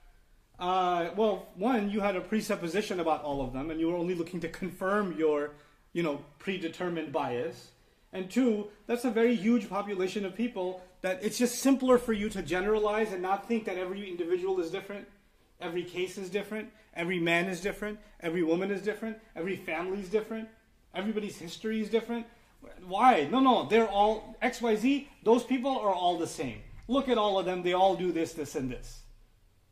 Uh, 0.58 1.10
well, 1.16 1.46
one, 1.54 1.88
you 1.88 2.00
had 2.00 2.16
a 2.16 2.20
presupposition 2.20 2.98
about 2.98 3.22
all 3.22 3.42
of 3.42 3.52
them, 3.52 3.70
and 3.70 3.78
you 3.78 3.88
were 3.88 3.96
only 3.96 4.14
looking 4.16 4.40
to 4.40 4.48
confirm 4.48 5.16
your, 5.16 5.52
you 5.92 6.02
know, 6.02 6.24
predetermined 6.40 7.12
bias. 7.12 7.70
And 8.12 8.30
two, 8.30 8.68
that's 8.86 9.04
a 9.04 9.10
very 9.10 9.36
huge 9.36 9.68
population 9.68 10.24
of 10.24 10.34
people 10.34 10.82
that 11.06 11.22
it's 11.22 11.38
just 11.38 11.60
simpler 11.60 11.98
for 11.98 12.12
you 12.12 12.28
to 12.28 12.42
generalize 12.42 13.12
and 13.12 13.22
not 13.22 13.46
think 13.46 13.64
that 13.64 13.78
every 13.78 14.10
individual 14.10 14.58
is 14.58 14.72
different, 14.72 15.06
every 15.60 15.84
case 15.84 16.18
is 16.18 16.28
different, 16.28 16.68
every 16.94 17.20
man 17.20 17.46
is 17.46 17.60
different, 17.60 17.96
every 18.18 18.42
woman 18.42 18.72
is 18.72 18.82
different, 18.82 19.16
every 19.36 19.54
family 19.54 20.00
is 20.00 20.08
different, 20.08 20.48
everybody's 20.96 21.38
history 21.38 21.80
is 21.80 21.88
different. 21.88 22.26
Why? 22.84 23.28
No, 23.30 23.38
no, 23.38 23.68
they're 23.68 23.86
all 23.88 24.36
XYZ, 24.42 25.06
those 25.22 25.44
people 25.44 25.78
are 25.78 25.94
all 25.94 26.18
the 26.18 26.26
same. 26.26 26.58
Look 26.88 27.08
at 27.08 27.18
all 27.18 27.38
of 27.38 27.46
them, 27.46 27.62
they 27.62 27.72
all 27.72 27.94
do 27.94 28.10
this, 28.10 28.32
this, 28.32 28.56
and 28.56 28.68
this. 28.68 29.02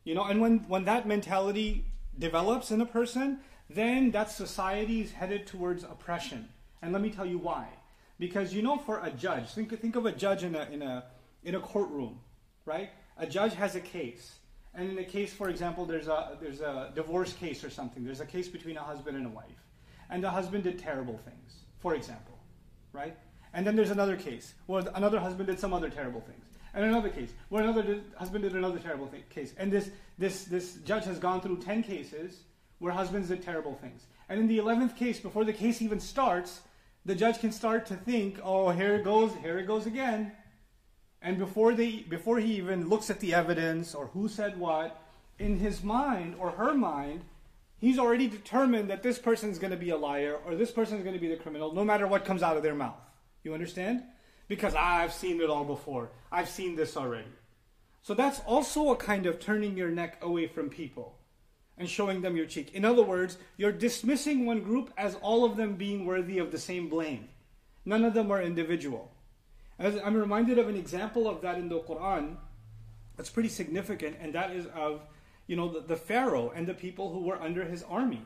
You 0.05 0.14
know, 0.14 0.23
and 0.26 0.41
when, 0.41 0.59
when 0.69 0.85
that 0.85 1.05
mentality 1.05 1.85
develops 2.17 2.71
in 2.71 2.81
a 2.81 2.87
person, 2.87 3.41
then 3.69 4.12
that 4.12 4.31
society 4.31 5.00
is 5.00 5.11
headed 5.11 5.49
towards 5.49 5.83
oppression. 5.83 6.49
And 6.81 6.93
let 6.93 7.03
me 7.03 7.11
tell 7.11 7.26
you 7.26 7.38
why. 7.38 7.67
Because 8.21 8.55
you 8.55 8.62
know, 8.62 8.79
for 8.79 9.00
a 9.03 9.11
judge, 9.11 9.50
think, 9.50 9.76
think 9.81 9.97
of 9.97 10.07
a 10.07 10.12
judge 10.12 10.45
in 10.45 10.55
a, 10.55 10.69
in, 10.71 10.81
a, 10.81 11.03
in 11.45 11.55
a 11.55 11.61
courtroom, 11.61 12.19
right? 12.65 12.91
A 13.19 13.27
judge 13.27 13.55
has 13.55 13.75
a 13.75 13.81
case. 13.81 14.35
And 14.75 14.91
in 14.91 14.99
a 14.99 15.05
case, 15.05 15.33
for 15.33 15.49
example, 15.49 15.85
there's 15.85 16.09
a, 16.09 16.37
there's 16.41 16.61
a 16.61 16.91
divorce 16.95 17.33
case 17.33 17.63
or 17.63 17.71
something. 17.71 18.05
There's 18.05 18.21
a 18.21 18.27
case 18.27 18.49
between 18.49 18.77
a 18.77 18.83
husband 18.83 19.17
and 19.17 19.27
a 19.27 19.31
wife. 19.31 19.63
And 20.11 20.23
the 20.23 20.31
husband 20.31 20.65
did 20.65 20.79
terrible 20.79 21.19
things, 21.19 21.55
for 21.79 21.95
example, 21.95 22.39
right? 22.93 23.17
And 23.53 23.67
then 23.67 23.77
there's 23.77 23.91
another 23.91 24.17
case 24.17 24.55
where 24.67 24.83
another 24.95 25.21
husband 25.21 25.47
did 25.47 25.61
some 25.61 25.73
other 25.73 25.89
terrible 25.89 26.21
things. 26.21 26.45
And 26.75 26.85
another 26.85 27.09
case 27.09 27.31
where 27.51 27.63
another 27.63 27.83
did, 27.83 28.03
husband 28.17 28.43
did 28.43 28.55
another 28.55 28.81
terrible 28.81 29.09
case. 29.31 29.55
And 29.57 29.73
this, 29.73 29.91
this, 30.19 30.45
this 30.45 30.75
judge 30.85 31.05
has 31.05 31.21
gone 31.21 31.41
through 31.41 31.59
10 31.59 31.85
cases 31.85 32.41
where 32.81 32.93
husbands 32.93 33.29
did 33.29 33.43
terrible 33.43 33.75
things. 33.75 34.07
And 34.29 34.41
in 34.41 34.49
the 34.49 34.59
11th 34.59 34.97
case, 34.97 35.21
before 35.21 35.45
the 35.45 35.53
case 35.53 35.81
even 35.81 36.01
starts, 36.01 36.63
the 37.05 37.15
judge 37.15 37.39
can 37.39 37.53
start 37.53 37.87
to 37.87 37.95
think, 37.95 38.41
oh, 38.43 38.71
here 38.71 38.97
it 38.97 39.05
goes, 39.05 39.33
here 39.41 39.59
it 39.59 39.67
goes 39.67 39.87
again. 39.87 40.33
And 41.25 41.38
before, 41.38 41.73
they, 41.73 42.04
before 42.07 42.38
he 42.38 42.57
even 42.57 42.90
looks 42.90 43.09
at 43.09 43.19
the 43.19 43.33
evidence 43.33 43.95
or 43.95 44.09
who 44.09 44.28
said 44.28 44.61
what, 44.61 45.00
in 45.38 45.59
his 45.59 45.83
mind 45.83 46.37
or 46.38 46.50
her 46.50 46.75
mind, 46.75 47.23
he's 47.78 47.99
already 47.99 48.28
determined 48.28 48.90
that 48.90 49.02
this 49.02 49.19
person 49.19 49.49
is 49.49 49.59
going 49.59 49.71
to 49.71 49.76
be 49.78 49.88
a 49.88 49.97
liar 49.97 50.38
or 50.45 50.54
this 50.54 50.71
person 50.71 50.99
is 50.99 51.02
going 51.02 51.14
to 51.14 51.21
be 51.21 51.28
the 51.28 51.37
criminal, 51.37 51.73
no 51.73 51.83
matter 51.83 52.07
what 52.07 52.26
comes 52.26 52.43
out 52.43 52.59
of 52.59 52.62
their 52.62 52.75
mouth. 52.75 53.00
You 53.43 53.54
understand? 53.54 54.02
Because 54.49 54.75
I've 54.75 55.14
seen 55.14 55.40
it 55.40 55.49
all 55.49 55.64
before. 55.64 56.11
I've 56.31 56.49
seen 56.49 56.76
this 56.76 56.95
already. 56.95 57.33
So 58.02 58.12
that's 58.12 58.40
also 58.40 58.90
a 58.90 58.97
kind 58.97 59.25
of 59.25 59.40
turning 59.40 59.78
your 59.78 59.88
neck 59.88 60.19
away 60.21 60.47
from 60.47 60.69
people 60.69 61.16
and 61.78 61.88
showing 61.88 62.21
them 62.21 62.37
your 62.37 62.45
cheek. 62.45 62.75
In 62.75 62.85
other 62.85 63.02
words, 63.02 63.38
you're 63.57 63.73
dismissing 63.73 64.45
one 64.45 64.61
group 64.61 64.93
as 64.99 65.14
all 65.23 65.47
of 65.47 65.57
them 65.57 65.76
being 65.76 66.04
worthy 66.04 66.37
of 66.37 66.52
the 66.52 66.59
same 66.59 66.90
blame. 66.90 67.31
None 67.87 68.04
of 68.04 68.12
them 68.12 68.31
are 68.31 68.43
individual. 68.43 69.11
As 69.78 69.97
I'm 70.04 70.14
reminded 70.14 70.59
of 70.59 70.69
an 70.69 70.76
example 70.76 71.28
of 71.28 71.40
that 71.43 71.59
in 71.59 71.69
the 71.69 71.81
Quran 71.81 72.37
that's 73.16 73.31
pretty 73.31 73.49
significant, 73.49 74.16
and 74.21 74.35
that 74.35 74.50
is 74.52 74.66
of 74.75 75.00
you 75.47 75.57
know 75.57 75.69
the, 75.69 75.81
the 75.81 75.97
Pharaoh 75.97 76.52
and 76.54 76.66
the 76.66 76.75
people 76.75 77.12
who 77.12 77.21
were 77.21 77.40
under 77.40 77.64
his 77.64 77.83
army. 77.85 78.23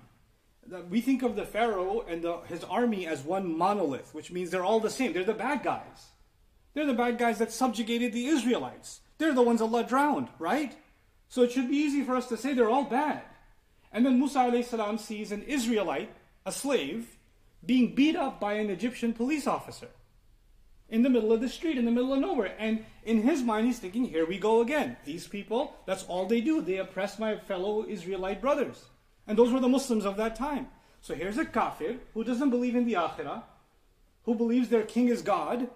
We 0.91 1.01
think 1.01 1.23
of 1.23 1.35
the 1.35 1.47
Pharaoh 1.47 2.05
and 2.07 2.23
the, 2.23 2.41
his 2.43 2.63
army 2.65 3.07
as 3.07 3.23
one 3.23 3.57
monolith, 3.57 4.13
which 4.13 4.31
means 4.31 4.51
they're 4.51 4.65
all 4.65 4.81
the 4.81 4.91
same. 4.91 5.15
They're 5.15 5.25
the 5.25 5.33
bad 5.33 5.63
guys. 5.63 6.09
They're 6.75 6.85
the 6.85 6.93
bad 6.93 7.17
guys 7.17 7.39
that 7.39 7.53
subjugated 7.53 8.13
the 8.13 8.27
Israelites. 8.27 9.01
They're 9.17 9.33
the 9.33 9.43
ones 9.43 9.63
Allah 9.63 9.85
drowned, 9.85 10.29
right? 10.39 10.77
So 11.31 11.43
it 11.43 11.53
should 11.53 11.71
be 11.71 11.77
easy 11.77 12.05
for 12.05 12.15
us 12.15 12.29
to 12.29 12.37
say 12.37 12.53
they're 12.53 12.69
all 12.69 12.85
bad. 12.85 13.23
And 13.93 14.05
then 14.05 14.19
Musa 14.19 14.63
salam 14.63 14.99
sees 14.99 15.33
an 15.33 15.43
Israelite, 15.45 16.11
a 16.45 16.53
slave, 16.53 17.17
being 17.65 17.95
beat 17.95 18.15
up 18.15 18.39
by 18.39 18.55
an 18.55 18.69
Egyptian 18.69 19.15
police 19.15 19.47
officer 19.47 19.89
in 20.89 21.03
the 21.03 21.11
middle 21.11 21.33
of 21.33 21.41
the 21.41 21.49
street, 21.49 21.77
in 21.77 21.85
the 21.85 21.91
middle 21.91 22.15
of 22.15 22.21
nowhere. 22.21 22.55
And 22.59 22.85
in 23.05 23.23
his 23.23 23.43
mind, 23.43 23.67
he's 23.67 23.79
thinking, 23.79 24.05
here 24.05 24.27
we 24.27 24.39
go 24.39 24.61
again. 24.61 24.97
These 25.05 25.27
people, 25.27 25.75
that's 25.87 26.05
all 26.05 26.27
they 26.27 26.41
do. 26.41 26.61
They 26.61 26.79
oppress 26.79 27.19
my 27.19 27.37
fellow 27.37 27.85
Israelite 27.87 28.41
brothers. 28.41 28.87
And 29.27 29.39
those 29.39 29.53
were 29.53 29.61
the 29.61 29.69
Muslims 29.69 30.07
of 30.07 30.17
that 30.17 30.37
time. 30.37 30.69
So 31.01 31.15
here's 31.15 31.39
a 31.39 31.45
kafir 31.45 31.99
who 32.15 32.25
doesn't 32.25 32.51
believe 32.51 32.75
in 32.75 32.87
the 32.87 32.95
akhirah, 32.95 33.43
who 34.25 34.35
believes 34.35 34.69
their 34.69 34.83
king 34.83 35.09
is 35.09 35.23
God, 35.23 35.69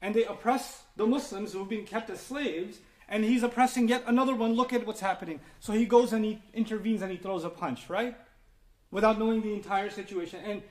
and 0.00 0.14
they 0.14 0.24
oppress 0.24 0.82
the 0.96 1.06
Muslims 1.06 1.52
who've 1.52 1.68
been 1.68 1.84
kept 1.84 2.10
as 2.10 2.20
slaves, 2.20 2.78
and 3.08 3.24
he's 3.24 3.42
oppressing 3.42 3.88
yet 3.88 4.04
another 4.06 4.34
one. 4.34 4.54
Look 4.54 4.72
at 4.72 4.86
what's 4.86 5.00
happening. 5.00 5.40
So 5.60 5.72
he 5.72 5.84
goes 5.84 6.12
and 6.12 6.24
he 6.24 6.42
intervenes 6.54 7.02
and 7.02 7.10
he 7.10 7.18
throws 7.18 7.44
a 7.44 7.50
punch, 7.50 7.90
right? 7.90 8.16
Without 8.90 9.18
knowing 9.18 9.42
the 9.42 9.52
entire 9.52 9.90
situation. 9.90 10.40
And 10.44 10.62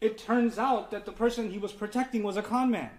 it 0.00 0.18
turns 0.18 0.58
out 0.58 0.90
that 0.90 1.04
the 1.04 1.12
person 1.12 1.50
he 1.50 1.58
was 1.58 1.72
protecting 1.72 2.22
was 2.22 2.36
a 2.36 2.42
con 2.42 2.70
man. 2.70 2.90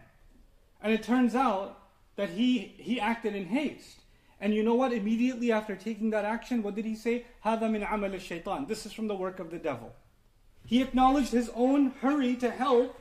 And 0.82 0.92
it 0.92 1.02
turns 1.02 1.34
out 1.34 1.78
that 2.16 2.30
he, 2.30 2.74
he 2.78 3.00
acted 3.00 3.34
in 3.34 3.46
haste. 3.46 4.00
And 4.40 4.54
you 4.54 4.62
know 4.64 4.74
what? 4.74 4.92
Immediately 4.92 5.52
after 5.52 5.76
taking 5.76 6.10
that 6.10 6.24
action, 6.24 6.62
what 6.62 6.74
did 6.74 6.84
he 6.84 6.96
say? 6.96 7.24
هَذَا 7.44 7.62
مِنْ 7.62 7.86
عَمَلِ 7.86 8.14
الشَّيْطَانِ 8.14 8.66
This 8.66 8.84
is 8.84 8.92
from 8.92 9.06
the 9.06 9.14
work 9.14 9.38
of 9.38 9.50
the 9.50 9.58
devil. 9.58 9.94
He 10.66 10.82
acknowledged 10.82 11.30
his 11.30 11.50
own 11.54 11.92
hurry 12.00 12.34
to 12.36 12.50
help 12.50 12.98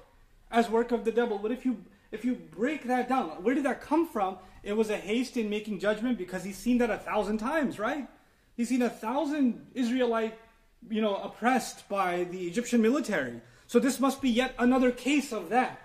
as 0.51 0.69
work 0.69 0.91
of 0.91 1.05
the 1.05 1.11
devil. 1.11 1.37
But 1.37 1.51
if 1.51 1.65
you 1.65 1.83
if 2.11 2.25
you 2.25 2.35
break 2.35 2.83
that 2.87 3.07
down, 3.07 3.29
where 3.41 3.55
did 3.55 3.65
that 3.65 3.81
come 3.81 4.07
from? 4.07 4.37
It 4.63 4.73
was 4.73 4.89
a 4.89 4.97
haste 4.97 5.37
in 5.37 5.49
making 5.49 5.79
judgment 5.79 6.17
because 6.17 6.43
he's 6.43 6.57
seen 6.57 6.77
that 6.79 6.89
a 6.89 6.97
thousand 6.97 7.37
times, 7.37 7.79
right? 7.79 8.07
He's 8.57 8.67
seen 8.67 8.81
a 8.81 8.89
thousand 8.89 9.65
Israelite, 9.73 10.37
you 10.89 11.01
know, 11.01 11.15
oppressed 11.15 11.87
by 11.87 12.25
the 12.25 12.47
Egyptian 12.47 12.81
military. 12.81 13.41
So 13.67 13.79
this 13.79 13.99
must 13.99 14.21
be 14.21 14.29
yet 14.29 14.53
another 14.59 14.91
case 14.91 15.31
of 15.31 15.49
that. 15.49 15.84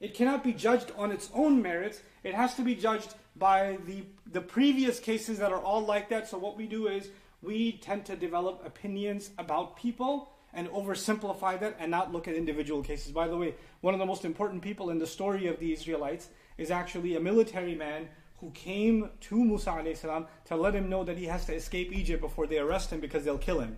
It 0.00 0.14
cannot 0.14 0.44
be 0.44 0.52
judged 0.52 0.92
on 0.96 1.10
its 1.10 1.28
own 1.34 1.60
merits. 1.60 2.02
It 2.22 2.34
has 2.34 2.54
to 2.54 2.62
be 2.62 2.74
judged 2.74 3.14
by 3.36 3.78
the, 3.86 4.04
the 4.30 4.40
previous 4.40 5.00
cases 5.00 5.38
that 5.38 5.52
are 5.52 5.60
all 5.60 5.84
like 5.84 6.08
that. 6.10 6.28
So 6.28 6.38
what 6.38 6.56
we 6.56 6.66
do 6.66 6.86
is 6.88 7.08
we 7.42 7.72
tend 7.72 8.04
to 8.06 8.16
develop 8.16 8.62
opinions 8.64 9.30
about 9.38 9.76
people 9.76 10.30
and 10.54 10.68
oversimplify 10.68 11.60
that 11.60 11.76
and 11.78 11.90
not 11.90 12.12
look 12.12 12.26
at 12.26 12.34
individual 12.34 12.82
cases. 12.82 13.12
By 13.12 13.28
the 13.28 13.36
way, 13.36 13.54
one 13.80 13.94
of 13.94 14.00
the 14.00 14.06
most 14.06 14.24
important 14.24 14.62
people 14.62 14.90
in 14.90 14.98
the 14.98 15.06
story 15.06 15.46
of 15.46 15.58
the 15.58 15.72
Israelites 15.72 16.28
is 16.56 16.70
actually 16.70 17.16
a 17.16 17.20
military 17.20 17.74
man 17.74 18.08
who 18.40 18.50
came 18.50 19.10
to 19.20 19.44
Musa 19.44 19.82
salam 19.94 20.26
to 20.46 20.56
let 20.56 20.74
him 20.74 20.88
know 20.88 21.04
that 21.04 21.18
he 21.18 21.26
has 21.26 21.44
to 21.46 21.54
escape 21.54 21.92
Egypt 21.92 22.20
before 22.20 22.46
they 22.46 22.58
arrest 22.58 22.90
him 22.90 23.00
because 23.00 23.24
they'll 23.24 23.38
kill 23.38 23.60
him. 23.60 23.76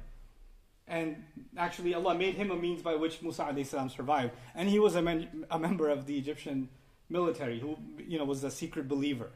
And 0.90 1.24
actually, 1.58 1.94
Allah 1.94 2.16
made 2.16 2.36
him 2.36 2.52
a 2.52 2.56
means 2.56 2.82
by 2.82 2.96
which 2.96 3.22
Musa 3.22 3.54
salam 3.64 3.90
survived. 3.90 4.34
And 4.54 4.70
he 4.70 4.80
was 4.80 4.96
a, 4.96 5.02
man, 5.02 5.46
a 5.50 5.58
member 5.58 5.90
of 5.90 6.06
the 6.06 6.18
Egyptian 6.18 6.70
military 7.10 7.60
who 7.60 7.78
you 8.08 8.18
know, 8.18 8.26
was 8.26 8.44
a 8.44 8.52
secret 8.52 8.88
believer. 8.88 9.32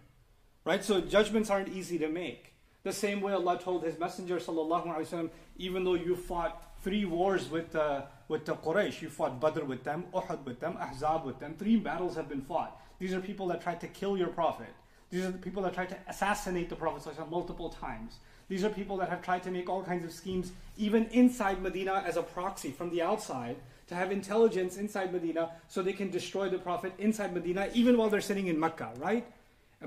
Right? 0.65 0.83
So 0.83 1.01
judgments 1.01 1.49
aren't 1.49 1.69
easy 1.69 1.97
to 1.99 2.09
make. 2.09 2.53
The 2.83 2.93
same 2.93 3.21
way 3.21 3.33
Allah 3.33 3.59
told 3.59 3.83
His 3.83 3.99
Messenger, 3.99 4.37
وسلم, 4.37 5.29
even 5.57 5.83
though 5.83 5.95
you 5.95 6.15
fought 6.15 6.73
three 6.81 7.03
wars 7.03 7.49
with, 7.49 7.75
uh, 7.75 8.03
with 8.27 8.45
the 8.45 8.55
Quraysh, 8.55 9.01
you 9.01 9.09
fought 9.09 9.41
Badr 9.41 9.63
with 9.65 9.83
them, 9.83 10.05
Uhud 10.13 10.45
with 10.45 10.59
them, 10.59 10.77
Ahzab 10.79 11.25
with 11.25 11.39
them, 11.39 11.55
three 11.57 11.75
battles 11.75 12.15
have 12.15 12.29
been 12.29 12.41
fought. 12.41 12.79
These 12.99 13.13
are 13.13 13.19
people 13.19 13.47
that 13.47 13.61
tried 13.61 13.81
to 13.81 13.87
kill 13.87 14.17
your 14.17 14.29
Prophet. 14.29 14.69
These 15.09 15.25
are 15.25 15.31
the 15.31 15.37
people 15.37 15.63
that 15.63 15.73
tried 15.73 15.89
to 15.89 15.97
assassinate 16.07 16.69
the 16.69 16.75
Prophet 16.75 17.29
multiple 17.29 17.69
times. 17.69 18.19
These 18.48 18.64
are 18.64 18.70
people 18.70 18.96
that 18.98 19.08
have 19.08 19.22
tried 19.22 19.42
to 19.44 19.50
make 19.50 19.68
all 19.68 19.82
kinds 19.82 20.04
of 20.04 20.12
schemes, 20.12 20.52
even 20.76 21.06
inside 21.06 21.62
Medina, 21.62 22.02
as 22.06 22.16
a 22.16 22.22
proxy 22.22 22.70
from 22.70 22.90
the 22.90 23.02
outside, 23.02 23.56
to 23.88 23.94
have 23.94 24.12
intelligence 24.12 24.76
inside 24.76 25.12
Medina 25.12 25.50
so 25.68 25.82
they 25.82 25.92
can 25.92 26.10
destroy 26.10 26.48
the 26.48 26.58
Prophet 26.58 26.92
inside 26.98 27.34
Medina, 27.34 27.68
even 27.74 27.96
while 27.96 28.10
they're 28.10 28.20
sitting 28.20 28.46
in 28.46 28.58
Mecca, 28.58 28.92
right? 28.98 29.26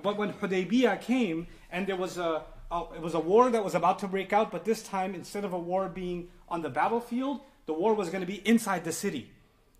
But 0.02 0.18
when 0.18 0.34
Hudaybiyah 0.34 1.02
came 1.02 1.48
and 1.72 1.88
there 1.88 1.96
was 1.96 2.18
a, 2.18 2.44
uh, 2.72 2.84
it 2.96 3.02
was 3.02 3.14
a 3.14 3.20
war 3.20 3.50
that 3.50 3.64
was 3.64 3.76
about 3.76 4.00
to 4.00 4.08
break 4.08 4.34
out, 4.34 4.52
but 4.52 4.66
this 4.66 4.84
time, 4.84 5.16
instead 5.16 5.46
of 5.46 5.54
a 5.54 5.60
war 5.60 5.88
being 5.90 6.30
on 6.50 6.62
the 6.62 6.70
battlefield, 6.70 7.42
the 7.66 7.74
war 7.74 7.94
was 7.94 8.10
going 8.10 8.22
to 8.22 8.28
be 8.28 8.48
inside 8.48 8.84
the 8.84 8.92
city. 8.92 9.32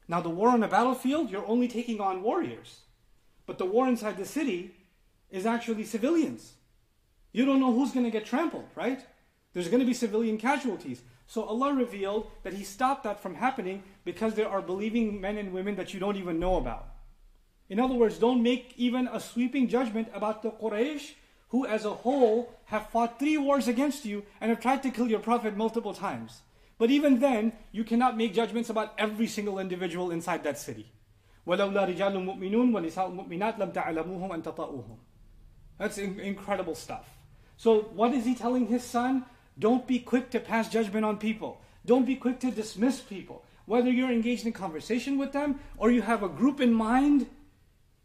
Now, 0.08 0.22
the 0.22 0.30
war 0.30 0.50
on 0.50 0.62
the 0.62 0.68
battlefield, 0.68 1.30
you're 1.30 1.46
only 1.46 1.68
taking 1.68 2.00
on 2.00 2.24
warriors. 2.24 2.82
But 3.46 3.58
the 3.58 3.66
war 3.66 3.88
inside 3.88 4.18
the 4.18 4.26
city 4.26 4.76
is 5.30 5.46
actually 5.46 5.84
civilians. 5.84 6.54
You 7.38 7.46
don't 7.46 7.60
know 7.60 7.72
who's 7.72 7.92
going 7.92 8.04
to 8.04 8.10
get 8.10 8.26
trampled, 8.26 8.66
right? 8.74 9.00
There's 9.54 9.68
going 9.68 9.82
to 9.82 9.86
be 9.86 9.94
civilian 9.94 10.40
casualties. 10.40 11.04
So 11.28 11.44
Allah 11.44 11.72
revealed 11.72 12.32
that 12.42 12.54
He 12.54 12.64
stopped 12.64 13.04
that 13.04 13.22
from 13.22 13.36
happening 13.36 13.84
because 14.06 14.34
there 14.34 14.50
are 14.50 14.60
believing 14.60 15.22
men 15.22 15.38
and 15.38 15.54
women 15.54 15.76
that 15.76 15.94
you 15.94 16.00
don't 16.00 16.18
even 16.18 16.40
know 16.40 16.56
about. 16.56 16.88
In 17.70 17.80
other 17.80 17.94
words, 17.94 18.18
don't 18.18 18.42
make 18.42 18.74
even 18.76 19.08
a 19.08 19.20
sweeping 19.20 19.68
judgment 19.68 20.08
about 20.16 20.42
the 20.42 20.50
Quraysh 20.50 21.12
who 21.50 21.68
as 21.68 21.86
a 21.86 21.94
whole 21.94 22.56
have 22.66 22.90
fought 22.90 23.20
three 23.20 23.38
wars 23.38 23.68
against 23.68 24.04
you 24.04 24.24
and 24.42 24.50
have 24.50 24.60
tried 24.60 24.82
to 24.82 24.90
kill 24.90 25.08
your 25.08 25.20
prophet 25.20 25.56
multiple 25.56 25.94
times. 25.94 26.42
But 26.80 26.90
even 26.90 27.20
then, 27.20 27.54
you 27.72 27.84
cannot 27.84 28.18
make 28.18 28.34
judgments 28.34 28.72
about 28.72 28.96
every 28.98 29.28
single 29.28 29.60
individual 29.60 30.10
inside 30.10 30.44
that 30.46 30.58
city. 30.58 30.92
That's 35.78 36.00
incredible 36.00 36.74
stuff. 36.74 37.08
So 37.58 37.82
what 37.82 38.14
is 38.14 38.26
he 38.26 38.36
telling 38.36 38.68
his 38.68 38.84
son? 38.84 39.26
Don't 39.60 39.88
be 39.88 40.00
quick 40.00 40.30
to 40.32 40.40
pass 40.40 40.70
judgment 40.70 41.06
on 41.06 41.18
people. 41.18 41.60
Don't 41.86 42.06
be 42.06 42.16
quick 42.16 42.40
to 42.42 42.52
dismiss 42.52 43.02
people. 43.02 43.44
Whether 43.66 43.92
you're 43.92 44.12
engaged 44.12 44.46
in 44.46 44.54
conversation 44.54 45.18
with 45.18 45.34
them 45.34 45.60
or 45.78 45.92
you 45.92 46.02
have 46.04 46.24
a 46.24 46.30
group 46.30 46.62
in 46.62 46.74
mind 46.74 47.28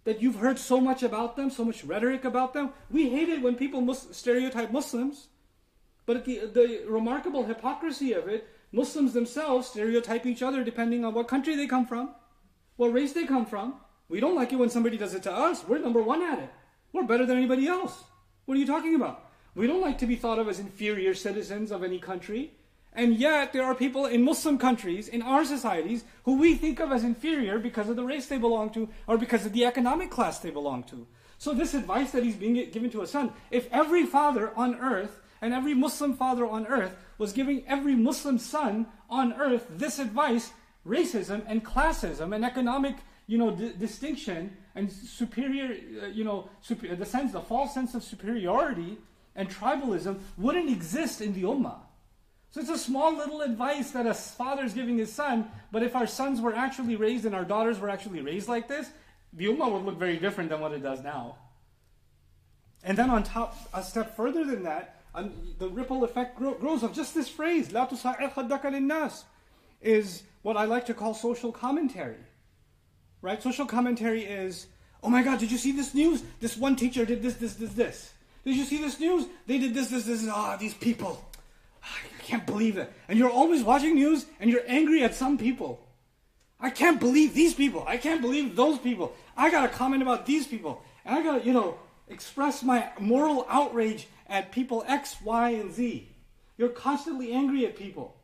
that 0.05 0.21
you've 0.21 0.37
heard 0.37 0.59
so 0.59 0.81
much 0.81 1.03
about 1.03 1.37
them, 1.37 1.51
so 1.51 1.65
much 1.65 1.85
rhetoric 1.85 2.25
about 2.25 2.55
them. 2.55 2.73
We 2.91 3.11
hate 3.11 3.29
it 3.29 3.43
when 3.43 3.55
people 3.55 3.81
mus- 3.81 4.09
stereotype 4.11 4.73
Muslims. 4.73 5.29
But 6.07 6.25
the, 6.25 6.47
the 6.47 6.85
remarkable 6.89 7.45
hypocrisy 7.45 8.13
of 8.13 8.27
it, 8.27 8.49
Muslims 8.73 9.13
themselves 9.13 9.69
stereotype 9.69 10.27
each 10.27 10.43
other 10.43 10.65
depending 10.65 11.05
on 11.05 11.15
what 11.15 11.29
country 11.29 11.55
they 11.55 11.67
come 11.67 11.87
from, 11.87 12.15
what 12.77 12.93
race 12.93 13.13
they 13.13 13.27
come 13.27 13.47
from. 13.47 13.75
We 14.09 14.19
don't 14.19 14.35
like 14.35 14.53
it 14.53 14.57
when 14.57 14.71
somebody 14.71 14.97
does 14.97 15.15
it 15.15 15.23
to 15.25 15.33
us. 15.33 15.65
We're 15.67 15.79
number 15.79 16.03
one 16.03 16.23
at 16.23 16.39
it. 16.39 16.51
We're 16.93 17.05
better 17.05 17.25
than 17.25 17.37
anybody 17.37 17.69
else. 17.69 18.03
What 18.47 18.57
are 18.57 18.61
you 18.61 18.67
talking 18.67 18.95
about? 18.95 19.32
We 19.55 19.67
don't 19.67 19.83
like 19.83 19.99
to 19.99 20.07
be 20.07 20.17
thought 20.17 20.39
of 20.39 20.49
as 20.49 20.59
inferior 20.59 21.15
citizens 21.15 21.71
of 21.71 21.85
any 21.85 21.99
country. 21.99 22.53
And 22.95 23.17
yet, 23.17 23.53
there 23.53 23.65
are 23.65 23.75
people 23.75 24.07
in 24.07 24.23
Muslim 24.23 24.59
countries, 24.59 25.09
in 25.09 25.23
our 25.23 25.45
societies, 25.45 26.05
who 26.25 26.37
we 26.37 26.55
think 26.55 26.79
of 26.79 26.93
as 26.93 27.05
inferior 27.05 27.59
because 27.59 27.89
of 27.89 27.97
the 27.97 28.05
race 28.05 28.27
they 28.27 28.39
belong 28.39 28.71
to 28.71 28.89
or 29.07 29.17
because 29.17 29.47
of 29.47 29.53
the 29.53 29.65
economic 29.65 30.11
class 30.11 30.39
they 30.39 30.51
belong 30.51 30.85
to. 30.85 31.07
So, 31.39 31.55
this 31.55 31.75
advice 31.75 32.13
that 32.13 32.23
he's 32.23 32.37
being 32.37 32.55
given 32.71 32.91
to 32.91 33.03
a 33.03 33.07
son, 33.07 33.33
if 33.51 33.67
every 33.73 34.05
father 34.05 34.53
on 34.57 34.75
earth 34.77 35.21
and 35.41 35.55
every 35.55 35.75
Muslim 35.75 36.15
father 36.15 36.47
on 36.47 36.67
earth 36.67 36.97
was 37.17 37.33
giving 37.33 37.67
every 37.67 37.95
Muslim 37.95 38.39
son 38.39 38.87
on 39.09 39.33
earth 39.35 39.67
this 39.71 39.99
advice, 39.99 40.53
racism 40.87 41.43
and 41.47 41.65
classism 41.65 42.35
and 42.35 42.45
economic 42.45 42.97
you 43.27 43.39
know, 43.39 43.51
distinction 43.51 44.57
and 44.75 44.91
superior, 44.91 45.77
uh, 46.03 46.07
you 46.09 46.25
know, 46.25 46.51
super- 46.61 46.95
the 46.95 47.07
sense, 47.07 47.33
the 47.33 47.41
false 47.41 47.73
sense 47.73 47.95
of 47.95 48.03
superiority 48.03 48.99
and 49.36 49.50
tribalism 49.50 50.20
wouldn't 50.38 50.70
exist 50.70 51.22
in 51.22 51.34
the 51.34 51.44
ummah. 51.44 51.80
So 52.52 52.62
it's 52.62 52.70
a 52.70 52.78
small 52.78 53.16
little 53.16 53.42
advice 53.42 53.92
that 53.92 54.08
a 54.08 54.14
father 54.14 54.64
is 54.64 54.74
giving 54.74 54.98
his 54.98 55.12
son, 55.12 55.52
but 55.72 55.84
if 55.84 55.96
our 55.96 56.08
sons 56.08 56.42
were 56.42 56.56
actually 56.56 56.96
raised 56.96 57.26
and 57.26 57.36
our 57.36 57.46
daughters 57.46 57.80
were 57.80 57.90
actually 57.90 58.22
raised 58.22 58.48
like 58.48 58.68
this, 58.68 58.90
the 59.34 59.46
ummah 59.46 59.72
would 59.72 59.84
look 59.84 59.98
very 59.98 60.18
different 60.18 60.50
than 60.50 60.60
what 60.60 60.72
it 60.72 60.82
does 60.82 61.04
now. 61.04 61.36
And 62.84 62.98
then 62.98 63.10
on 63.10 63.24
top, 63.24 63.56
a 63.74 63.84
step 63.84 64.16
further 64.16 64.46
than 64.46 64.64
that, 64.64 65.02
the 65.60 65.70
ripple 65.70 66.04
effect 66.04 66.38
grows 66.38 66.84
of 66.84 66.94
just 66.94 67.14
this 67.14 67.28
phrase, 67.28 67.70
لا 67.70 67.90
تصعر 67.90 68.34
خدك 68.34 68.62
للناس, 68.62 69.24
is 69.82 70.24
what 70.42 70.58
I 70.58 70.66
like 70.66 70.86
to 70.86 70.94
call 70.94 71.14
social 71.14 71.52
commentary. 71.52 72.24
Right? 73.22 73.42
Social 73.42 73.66
commentary 73.66 74.24
is, 74.24 74.68
oh 75.04 75.10
my 75.10 75.24
God, 75.24 75.40
did 75.40 75.52
you 75.52 75.58
see 75.58 75.72
this 75.72 75.94
news? 75.94 76.24
This 76.40 76.56
one 76.56 76.76
teacher 76.76 77.06
did 77.06 77.22
this, 77.22 77.36
this, 77.36 77.56
this, 77.56 77.74
this. 77.74 78.11
Did 78.45 78.57
you 78.57 78.65
see 78.65 78.79
this 78.79 78.99
news? 78.99 79.27
They 79.47 79.59
did 79.59 79.75
this, 79.75 79.89
this, 79.89 80.05
this. 80.05 80.27
Ah, 80.29 80.55
oh, 80.55 80.59
these 80.59 80.75
people. 80.75 81.25
I 81.83 82.23
can't 82.23 82.47
believe 82.47 82.77
it. 82.77 82.93
And 83.09 83.19
you're 83.19 83.31
always 83.31 83.63
watching 83.63 83.95
news 83.95 84.27
and 84.41 84.51
you're 84.51 84.63
angry 84.67 85.03
at 85.03 85.15
some 85.15 85.39
people. 85.39 85.87
I 86.61 86.71
can't 86.71 87.01
believe 87.01 87.35
these 87.35 87.55
people. 87.55 87.85
I 87.87 87.97
can't 87.97 88.21
believe 88.21 88.55
those 88.55 88.79
people. 88.79 89.15
I 89.37 89.51
got 89.51 89.63
to 89.63 89.69
comment 89.69 90.03
about 90.03 90.27
these 90.27 90.47
people. 90.47 90.83
And 91.05 91.17
I 91.17 91.23
got 91.23 91.41
to, 91.41 91.47
you 91.47 91.53
know, 91.53 91.77
express 92.09 92.63
my 92.63 92.89
moral 93.01 93.47
outrage 93.49 94.07
at 94.29 94.53
people 94.53 94.85
X, 94.87 95.17
Y, 95.25 95.51
and 95.51 95.73
Z. 95.73 96.09
You're 96.57 96.69
constantly 96.69 97.33
angry 97.33 97.67
at 97.67 97.77
people. 97.77 98.17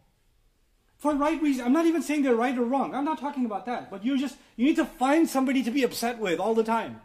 For 0.98 1.14
right 1.14 1.40
reason. 1.40 1.64
I'm 1.64 1.72
not 1.72 1.86
even 1.86 2.02
saying 2.02 2.22
they're 2.22 2.34
right 2.34 2.56
or 2.56 2.64
wrong. 2.64 2.94
I'm 2.94 3.04
not 3.04 3.18
talking 3.18 3.44
about 3.44 3.66
that. 3.66 3.90
But 3.90 4.04
you 4.04 4.18
just, 4.18 4.36
you 4.56 4.66
need 4.66 4.76
to 4.76 4.84
find 4.84 5.28
somebody 5.28 5.62
to 5.62 5.70
be 5.70 5.84
upset 5.84 6.18
with 6.18 6.38
all 6.40 6.54
the 6.54 6.64
time. 6.64 7.00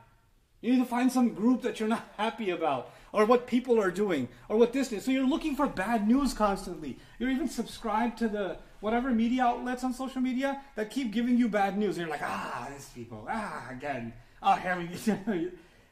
You 0.61 0.73
need 0.73 0.79
to 0.79 0.85
find 0.85 1.11
some 1.11 1.33
group 1.33 1.61
that 1.63 1.79
you're 1.79 1.89
not 1.89 2.07
happy 2.17 2.49
about 2.49 2.89
or 3.13 3.25
what 3.25 3.47
people 3.47 3.79
are 3.79 3.91
doing, 3.91 4.27
or 4.49 4.57
what 4.57 4.73
this 4.73 4.91
is. 4.91 5.05
So 5.05 5.11
you're 5.11 5.27
looking 5.27 5.55
for 5.55 5.67
bad 5.67 6.07
news 6.07 6.33
constantly. 6.33 6.97
You're 7.19 7.29
even 7.29 7.47
subscribed 7.47 8.17
to 8.17 8.27
the 8.27 8.57
whatever 8.81 9.11
media 9.11 9.43
outlets 9.43 9.83
on 9.83 9.93
social 9.93 10.19
media 10.19 10.61
that 10.75 10.89
keep 10.89 11.13
giving 11.13 11.37
you 11.37 11.47
bad 11.47 11.77
news. 11.77 11.97
You're 11.97 12.09
like, 12.09 12.23
ah, 12.23 12.67
these 12.73 12.89
people, 12.89 13.25
ah, 13.29 13.69
again, 13.71 14.13
ah, 14.41 14.57
here 14.57 14.77
we 14.77 14.87
go. 14.87 15.51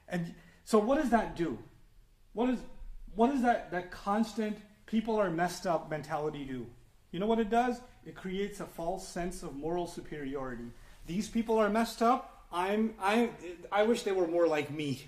And 0.10 0.34
so 0.66 0.80
what 0.80 1.02
does 1.02 1.12
that 1.12 1.36
do? 1.36 1.58
What 2.34 2.50
is 2.50 2.60
what 3.16 3.32
does 3.32 3.42
that, 3.42 3.72
that 3.72 3.92
constant 3.92 4.58
people 4.86 5.18
are 5.18 5.30
messed 5.30 5.68
up 5.68 5.90
mentality 5.90 6.44
do? 6.44 6.66
You 7.12 7.20
know 7.20 7.26
what 7.28 7.40
it 7.40 7.50
does? 7.50 7.82
It 8.06 8.16
creates 8.16 8.62
a 8.62 8.66
false 8.66 9.08
sense 9.08 9.44
of 9.44 9.56
moral 9.56 9.86
superiority. 9.86 10.72
These 11.08 11.28
people 11.28 11.58
are 11.60 11.70
messed 11.70 12.02
up. 12.02 12.46
I'm 12.52 12.96
I 13.00 13.30
I 13.72 13.84
wish 13.84 14.04
they 14.04 14.12
were 14.12 14.28
more 14.28 14.48
like 14.48 14.72
me. 14.72 15.08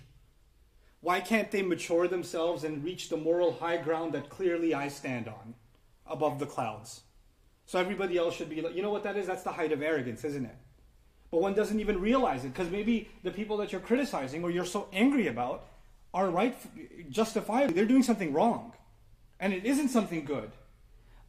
Why 1.03 1.19
can't 1.19 1.51
they 1.51 1.61
mature 1.61 2.07
themselves 2.07 2.63
and 2.63 2.81
reach 2.81 3.09
the 3.09 3.17
moral 3.17 3.51
high 3.51 3.75
ground 3.75 4.13
that 4.13 4.29
clearly 4.29 4.73
I 4.73 4.87
stand 4.87 5.27
on 5.27 5.53
above 6.07 6.39
the 6.39 6.45
clouds? 6.45 7.01
So 7.65 7.77
everybody 7.77 8.17
else 8.17 8.33
should 8.35 8.49
be 8.49 8.61
like, 8.61 8.73
you 8.73 8.81
know 8.81 8.89
what 8.89 9.03
that 9.03 9.17
is? 9.17 9.27
That's 9.27 9.43
the 9.43 9.51
height 9.51 9.73
of 9.73 9.81
arrogance, 9.81 10.23
isn't 10.23 10.45
it? 10.45 10.55
But 11.29 11.41
one 11.41 11.55
doesn't 11.55 11.81
even 11.81 11.99
realize 11.99 12.45
it 12.45 12.53
because 12.53 12.71
maybe 12.71 13.09
the 13.21 13.31
people 13.31 13.57
that 13.57 13.73
you're 13.73 13.81
criticizing 13.81 14.45
or 14.45 14.49
you're 14.49 14.63
so 14.63 14.87
angry 14.93 15.27
about 15.27 15.65
are 16.13 16.29
right, 16.29 16.55
justifiably. 17.09 17.73
They're 17.73 17.85
doing 17.85 18.03
something 18.03 18.31
wrong. 18.31 18.71
And 19.41 19.51
it 19.51 19.65
isn't 19.65 19.89
something 19.89 20.23
good. 20.23 20.51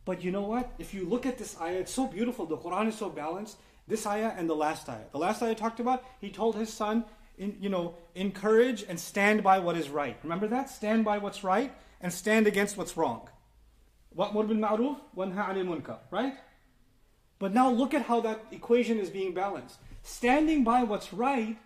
But 0.04 0.22
you 0.22 0.30
know 0.30 0.42
what? 0.42 0.70
If 0.78 0.94
you 0.94 1.04
look 1.04 1.26
at 1.26 1.36
this 1.36 1.60
ayah, 1.60 1.80
it's 1.80 1.92
so 1.92 2.06
beautiful. 2.06 2.46
The 2.46 2.58
Quran 2.58 2.86
is 2.86 2.96
so 2.96 3.10
balanced. 3.10 3.56
This 3.88 4.06
ayah 4.06 4.34
and 4.36 4.48
the 4.48 4.54
last 4.54 4.88
ayah. 4.88 5.06
The 5.10 5.18
last 5.18 5.42
ayah 5.42 5.56
talked 5.56 5.80
about, 5.80 6.04
he 6.20 6.30
told 6.30 6.54
his 6.54 6.72
son, 6.72 7.06
in, 7.38 7.56
you 7.60 7.68
know, 7.68 7.94
encourage 8.14 8.84
and 8.88 8.98
stand 8.98 9.42
by 9.42 9.58
what 9.58 9.76
is 9.76 9.88
right. 9.88 10.16
Remember 10.22 10.48
that? 10.48 10.70
Stand 10.70 11.04
by 11.04 11.18
what's 11.18 11.44
right 11.44 11.72
and 12.00 12.12
stand 12.12 12.46
against 12.46 12.76
what's 12.76 12.96
wrong. 12.96 13.28
Wa'mur 14.16 14.46
bil 14.46 14.56
ma'ruf 14.56 14.98
wanha 15.16 15.54
'anil 15.54 15.98
right? 16.10 16.34
But 17.38 17.52
now 17.52 17.70
look 17.70 17.94
at 17.94 18.02
how 18.02 18.20
that 18.20 18.44
equation 18.52 18.98
is 18.98 19.10
being 19.10 19.34
balanced. 19.34 19.78
Standing 20.02 20.64
by 20.64 20.84
what's 20.84 21.12
right 21.12 21.58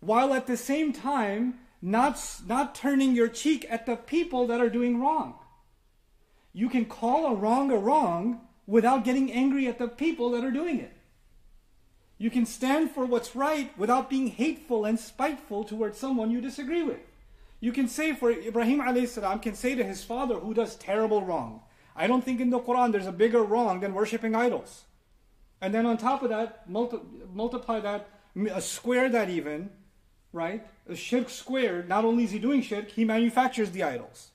while 0.00 0.32
at 0.32 0.46
the 0.46 0.56
same 0.56 0.92
time 0.92 1.60
not, 1.80 2.20
not 2.46 2.74
turning 2.74 3.14
your 3.14 3.28
cheek 3.28 3.66
at 3.68 3.86
the 3.86 3.96
people 3.96 4.46
that 4.48 4.60
are 4.60 4.68
doing 4.68 5.00
wrong. 5.00 5.34
You 6.52 6.68
can 6.68 6.86
call 6.86 7.26
a 7.26 7.34
wrong 7.34 7.70
a 7.70 7.76
wrong 7.76 8.40
without 8.66 9.04
getting 9.04 9.32
angry 9.32 9.68
at 9.68 9.78
the 9.78 9.88
people 9.88 10.30
that 10.30 10.44
are 10.44 10.50
doing 10.50 10.80
it. 10.80 10.92
You 12.18 12.30
can 12.30 12.46
stand 12.46 12.90
for 12.90 13.06
what's 13.06 13.36
right 13.36 13.76
without 13.78 14.10
being 14.10 14.26
hateful 14.26 14.84
and 14.84 14.98
spiteful 14.98 15.62
towards 15.62 15.98
someone 15.98 16.32
you 16.32 16.40
disagree 16.40 16.82
with. 16.82 17.00
You 17.60 17.72
can 17.72 17.88
say 17.88 18.12
for 18.12 18.30
Ibrahim 18.30 18.80
alayhi 18.80 19.08
salam 19.08 19.38
can 19.38 19.54
say 19.54 19.76
to 19.76 19.84
his 19.84 20.02
father 20.04 20.36
who 20.36 20.52
does 20.52 20.76
terrible 20.76 21.24
wrong. 21.24 21.62
I 21.94 22.06
don't 22.06 22.24
think 22.24 22.40
in 22.40 22.50
the 22.50 22.60
Quran 22.60 22.92
there's 22.92 23.06
a 23.06 23.12
bigger 23.12 23.42
wrong 23.42 23.80
than 23.80 23.94
worshipping 23.94 24.34
idols. 24.34 24.84
And 25.60 25.72
then 25.74 25.86
on 25.86 25.96
top 25.96 26.22
of 26.22 26.28
that, 26.28 26.68
multi- 26.68 27.00
multiply 27.32 27.80
that, 27.80 28.08
a 28.52 28.60
square 28.60 29.08
that 29.08 29.28
even, 29.30 29.70
right? 30.32 30.66
A 30.88 30.94
shirk 30.94 31.28
squared, 31.30 31.88
not 31.88 32.04
only 32.04 32.24
is 32.24 32.30
he 32.30 32.38
doing 32.38 32.62
shirk, 32.62 32.90
he 32.90 33.04
manufactures 33.04 33.70
the 33.72 33.82
idols. 33.82 34.30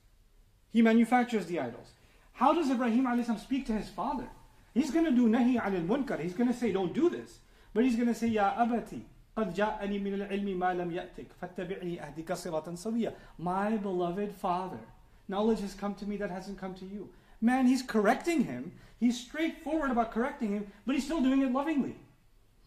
He 0.71 0.81
manufactures 0.81 1.45
the 1.45 1.59
idols. 1.59 1.91
How 2.33 2.53
does 2.53 2.69
Ibrahim 2.69 3.05
alayhi 3.05 3.25
salam 3.25 3.39
speak 3.39 3.65
to 3.67 3.73
his 3.73 3.89
father? 3.89 4.27
He's 4.73 4.91
going 4.91 5.05
to 5.05 5.11
do 5.11 5.29
nahi 5.29 5.61
anil 5.61 5.85
munkar. 5.87 6.19
He's 6.19 6.33
going 6.33 6.51
to 6.51 6.57
say, 6.57 6.71
don't 6.71 6.93
do 6.93 7.09
this. 7.09 7.39
But 7.74 7.84
he's 7.84 7.96
going 7.96 8.08
to 8.08 8.14
say, 8.14 8.28
Ya 8.28 8.54
abati, 8.56 9.04
قد 9.36 9.54
جاءني 9.54 9.98
من 9.98 10.14
العلم 10.14 10.58
ما 10.58 10.74
لم 10.74 10.90
يأتك 10.90 11.26
فاتبعني 11.40 12.02
أهدك 12.02 12.32
صراطا 12.32 12.74
سويا. 12.74 13.12
My 13.38 13.76
beloved 13.76 14.32
father, 14.32 14.80
knowledge 15.28 15.60
has 15.60 15.74
come 15.74 15.94
to 15.94 16.06
me 16.06 16.16
that 16.16 16.30
hasn't 16.30 16.58
come 16.58 16.74
to 16.74 16.84
you. 16.84 17.10
Man, 17.40 17.66
he's 17.66 17.82
correcting 17.82 18.44
him. 18.44 18.72
He's 18.98 19.20
straightforward 19.20 19.92
about 19.92 20.10
correcting 20.10 20.52
him, 20.52 20.66
but 20.84 20.96
he's 20.96 21.04
still 21.04 21.20
doing 21.20 21.42
it 21.42 21.52
lovingly. 21.52 21.94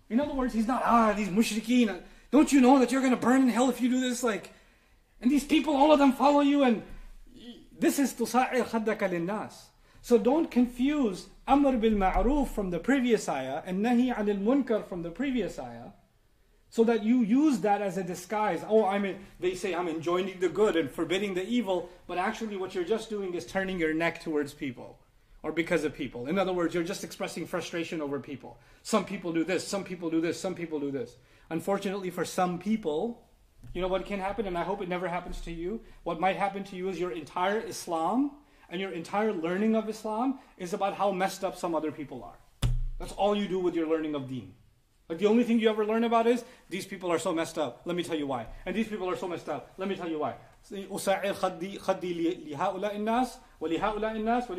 In 0.10 0.20
other 0.20 0.34
words, 0.34 0.54
he's 0.54 0.68
not, 0.68 0.82
ah, 0.86 1.14
these 1.14 1.28
mushrikeen, 1.28 2.02
don't 2.32 2.52
you 2.52 2.62
know 2.62 2.80
that 2.80 2.92
you're 2.92 3.02
going 3.02 3.12
to 3.12 3.18
burn 3.20 3.42
in 3.42 3.50
hell 3.50 3.70
if 3.70 3.82
you 3.82 3.90
do 3.90 4.00
this? 4.00 4.24
Like, 4.24 4.54
and 5.20 5.30
these 5.30 5.44
people, 5.44 5.76
all 5.76 5.92
of 5.92 6.00
them 6.00 6.14
follow 6.14 6.40
you, 6.40 6.64
and 6.64 6.84
this 7.78 8.00
is 8.00 8.14
tusa'ir 8.14 8.64
khaddaka 8.64 9.10
linnas. 9.10 9.54
So 10.07 10.19
don't 10.19 10.53
confuse 10.53 11.27
Amr 11.49 11.79
bil 11.79 11.95
Ma'ruf 11.95 12.47
from 12.51 12.71
the 12.71 12.79
previous 12.79 13.29
ayah 13.29 13.63
and 13.67 13.85
Nahi 13.85 14.15
anil 14.15 14.41
Munkar 14.41 14.87
from 14.87 15.03
the 15.03 15.11
previous 15.11 15.59
ayah. 15.59 15.91
So 16.71 16.85
that 16.85 17.03
you 17.03 17.23
use 17.23 17.59
that 17.63 17.83
as 17.83 17.99
a 17.99 18.05
disguise. 18.05 18.65
Oh, 18.69 18.87
I'm 18.87 19.05
in, 19.05 19.19
they 19.41 19.57
say 19.57 19.75
I'm 19.75 19.89
enjoining 19.89 20.39
the 20.39 20.49
good 20.49 20.77
and 20.77 20.89
forbidding 20.89 21.35
the 21.35 21.45
evil, 21.45 21.91
but 22.07 22.19
actually 22.19 22.57
what 22.57 22.73
you're 22.73 22.85
just 22.85 23.11
doing 23.11 23.35
is 23.35 23.45
turning 23.45 23.81
your 23.81 23.95
neck 23.95 24.23
towards 24.23 24.55
people 24.55 25.01
or 25.43 25.51
because 25.51 25.83
of 25.83 25.93
people. 25.93 26.29
In 26.29 26.39
other 26.39 26.53
words, 26.53 26.73
you're 26.73 26.85
just 26.85 27.03
expressing 27.03 27.45
frustration 27.45 28.01
over 28.01 28.21
people. 28.21 28.59
Some 28.85 29.05
people 29.05 29.33
do 29.33 29.43
this, 29.43 29.67
some 29.67 29.83
people 29.83 30.09
do 30.09 30.21
this, 30.21 30.41
some 30.41 30.55
people 30.55 30.79
do 30.79 30.93
this. 30.93 31.17
Unfortunately, 31.51 32.11
for 32.11 32.25
some 32.25 32.61
people, 32.61 33.27
you 33.75 33.83
know 33.83 33.89
what 33.89 34.07
can 34.07 34.21
happen, 34.21 34.47
and 34.47 34.57
I 34.57 34.63
hope 34.63 34.83
it 34.83 34.89
never 34.89 35.09
happens 35.09 35.41
to 35.41 35.51
you? 35.51 35.81
What 36.05 36.21
might 36.21 36.37
happen 36.37 36.63
to 36.63 36.77
you 36.77 36.91
is 36.91 37.01
your 37.01 37.11
entire 37.11 37.59
Islam 37.59 38.31
and 38.71 38.81
your 38.81 38.91
entire 38.93 39.33
learning 39.33 39.77
of 39.77 39.89
Islam 39.89 40.39
is 40.59 40.73
about 40.73 40.95
how 40.95 41.13
messed 41.13 41.45
up 41.45 41.57
some 41.57 41.75
other 41.75 41.93
people 41.93 42.25
are. 42.25 42.71
That's 42.99 43.13
all 43.13 43.37
you 43.37 43.49
do 43.49 43.59
with 43.59 43.75
your 43.75 43.87
learning 43.87 44.15
of 44.15 44.29
deen. 44.29 44.55
Like 45.09 45.19
the 45.19 45.27
only 45.27 45.45
thing 45.45 45.61
you 45.61 45.69
ever 45.71 45.85
learn 45.87 46.03
about 46.05 46.27
is 46.27 46.45
these 46.69 46.87
people 46.87 47.13
are 47.13 47.19
so 47.19 47.33
messed 47.33 47.59
up. 47.59 47.83
Let 47.85 47.95
me 47.95 48.03
tell 48.03 48.17
you 48.17 48.27
why. 48.27 48.47
And 48.65 48.75
these 48.75 48.89
people 48.89 49.09
are 49.09 49.17
so 49.17 49.29
messed 49.29 49.49
up. 49.49 49.73
Let 49.77 49.89
me 49.89 49.95
tell 49.95 50.09
you 50.09 50.19
why. 50.19 50.35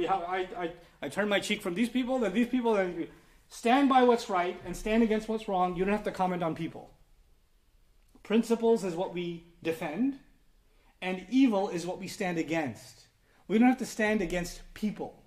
I, 0.10 0.48
I, 0.58 0.72
I 1.02 1.10
turn 1.10 1.28
my 1.28 1.40
cheek 1.42 1.62
from 1.62 1.74
these 1.74 1.90
people 1.90 2.24
and 2.24 2.34
these 2.34 2.48
people 2.48 2.78
and 2.78 2.90
these 2.90 3.06
people. 3.06 3.16
Stand 3.50 3.90
by 3.90 4.04
what's 4.04 4.30
right 4.30 4.60
and 4.66 4.76
stand 4.76 5.04
against 5.04 5.30
what's 5.30 5.48
wrong. 5.48 5.76
You 5.76 5.86
don't 5.86 5.94
have 5.94 6.04
to 6.04 6.12
comment 6.12 6.44
on 6.44 6.56
people. 6.56 6.92
Principles 8.24 8.84
is 8.84 8.94
what 8.94 9.14
we 9.14 9.46
defend, 9.64 10.20
and 11.02 11.26
evil 11.30 11.70
is 11.70 11.86
what 11.86 11.98
we 11.98 12.10
stand 12.10 12.38
against. 12.38 13.07
We 13.48 13.58
don't 13.58 13.70
have 13.70 13.78
to 13.80 13.86
stand 13.86 14.22
against 14.22 14.62
people. 14.74 15.24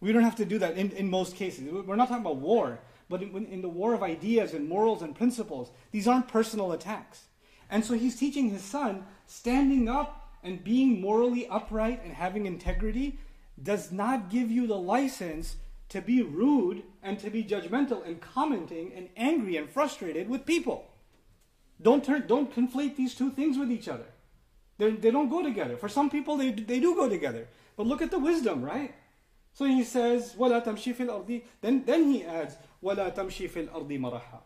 We 0.00 0.12
don't 0.12 0.22
have 0.22 0.36
to 0.36 0.44
do 0.44 0.58
that 0.58 0.76
in, 0.76 0.90
in 0.92 1.10
most 1.10 1.36
cases. 1.36 1.70
We're 1.70 1.96
not 1.96 2.08
talking 2.08 2.24
about 2.24 2.36
war, 2.36 2.80
but 3.08 3.22
in, 3.22 3.46
in 3.46 3.62
the 3.62 3.68
war 3.68 3.94
of 3.94 4.02
ideas 4.02 4.54
and 4.54 4.68
morals 4.68 5.02
and 5.02 5.14
principles, 5.14 5.70
these 5.90 6.06
aren't 6.06 6.28
personal 6.28 6.72
attacks. 6.72 7.24
And 7.70 7.84
so 7.84 7.94
he's 7.94 8.16
teaching 8.16 8.50
his 8.50 8.62
son 8.62 9.04
standing 9.26 9.88
up 9.88 10.32
and 10.42 10.62
being 10.62 11.00
morally 11.00 11.46
upright 11.48 12.02
and 12.04 12.12
having 12.12 12.46
integrity 12.46 13.18
does 13.60 13.90
not 13.90 14.30
give 14.30 14.50
you 14.50 14.66
the 14.66 14.76
license 14.76 15.56
to 15.88 16.00
be 16.00 16.22
rude 16.22 16.82
and 17.02 17.18
to 17.18 17.30
be 17.30 17.42
judgmental 17.42 18.06
and 18.06 18.20
commenting 18.20 18.92
and 18.94 19.08
angry 19.16 19.56
and 19.56 19.68
frustrated 19.68 20.28
with 20.28 20.46
people. 20.46 20.86
Don't 21.80 22.04
turn, 22.04 22.26
don't 22.26 22.54
conflate 22.54 22.96
these 22.96 23.14
two 23.14 23.30
things 23.30 23.58
with 23.58 23.70
each 23.70 23.88
other. 23.88 24.06
They're, 24.77 24.91
they 24.91 25.11
do 25.11 25.23
not 25.23 25.29
go 25.29 25.43
together. 25.43 25.77
For 25.77 25.89
some 25.89 26.09
people, 26.09 26.37
they, 26.37 26.51
they 26.51 26.79
do 26.79 26.95
go 26.95 27.07
together. 27.07 27.47
But 27.75 27.87
look 27.87 28.01
at 28.01 28.11
the 28.11 28.19
wisdom, 28.19 28.63
right? 28.63 28.93
So 29.53 29.65
he 29.65 29.83
says, 29.83 30.35
وَلَا 30.37 30.63
تَمْشِي 30.63 30.95
فِي 30.95 31.07
الْأَرْضِ 31.07 31.43
Then, 31.61 31.83
then 31.85 32.11
he 32.11 32.23
adds, 32.23 32.55
وَلَا 32.83 33.15
تَمْشِي 33.15 33.49
فِي 33.49 33.67
الْأَرْضِ 33.67 33.99
مَرَحًا 33.99 34.41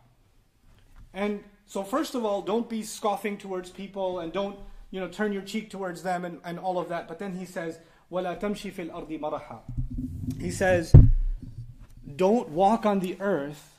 And 1.14 1.42
so 1.66 1.82
first 1.82 2.14
of 2.14 2.24
all, 2.24 2.42
don't 2.42 2.68
be 2.68 2.82
scoffing 2.82 3.38
towards 3.38 3.70
people 3.70 4.20
and 4.20 4.32
don't 4.32 4.58
you 4.90 5.00
know, 5.00 5.08
turn 5.08 5.32
your 5.32 5.42
cheek 5.42 5.70
towards 5.70 6.02
them 6.02 6.24
and, 6.24 6.40
and 6.44 6.58
all 6.58 6.78
of 6.78 6.88
that. 6.90 7.08
But 7.08 7.18
then 7.18 7.36
he 7.36 7.46
says, 7.46 7.78
وَلَا 8.12 8.38
تَمْشِي 8.38 8.72
فِي 8.72 8.90
الْأَرْضِ 8.90 9.18
مَرَحًا 9.18 10.40
He 10.40 10.50
says, 10.50 10.94
don't 12.16 12.50
walk 12.50 12.84
on 12.84 13.00
the 13.00 13.16
earth. 13.20 13.74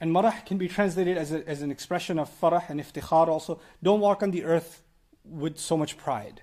And 0.00 0.12
marah 0.12 0.42
can 0.46 0.56
be 0.56 0.68
translated 0.68 1.18
as, 1.18 1.30
a, 1.32 1.46
as 1.46 1.60
an 1.60 1.70
expression 1.70 2.18
of 2.18 2.30
farah 2.40 2.68
and 2.70 2.80
iftikhar 2.80 3.28
also. 3.28 3.60
Don't 3.82 4.00
walk 4.00 4.22
on 4.22 4.30
the 4.30 4.44
earth 4.44 4.82
with 5.29 5.57
so 5.57 5.77
much 5.77 5.97
pride. 5.97 6.41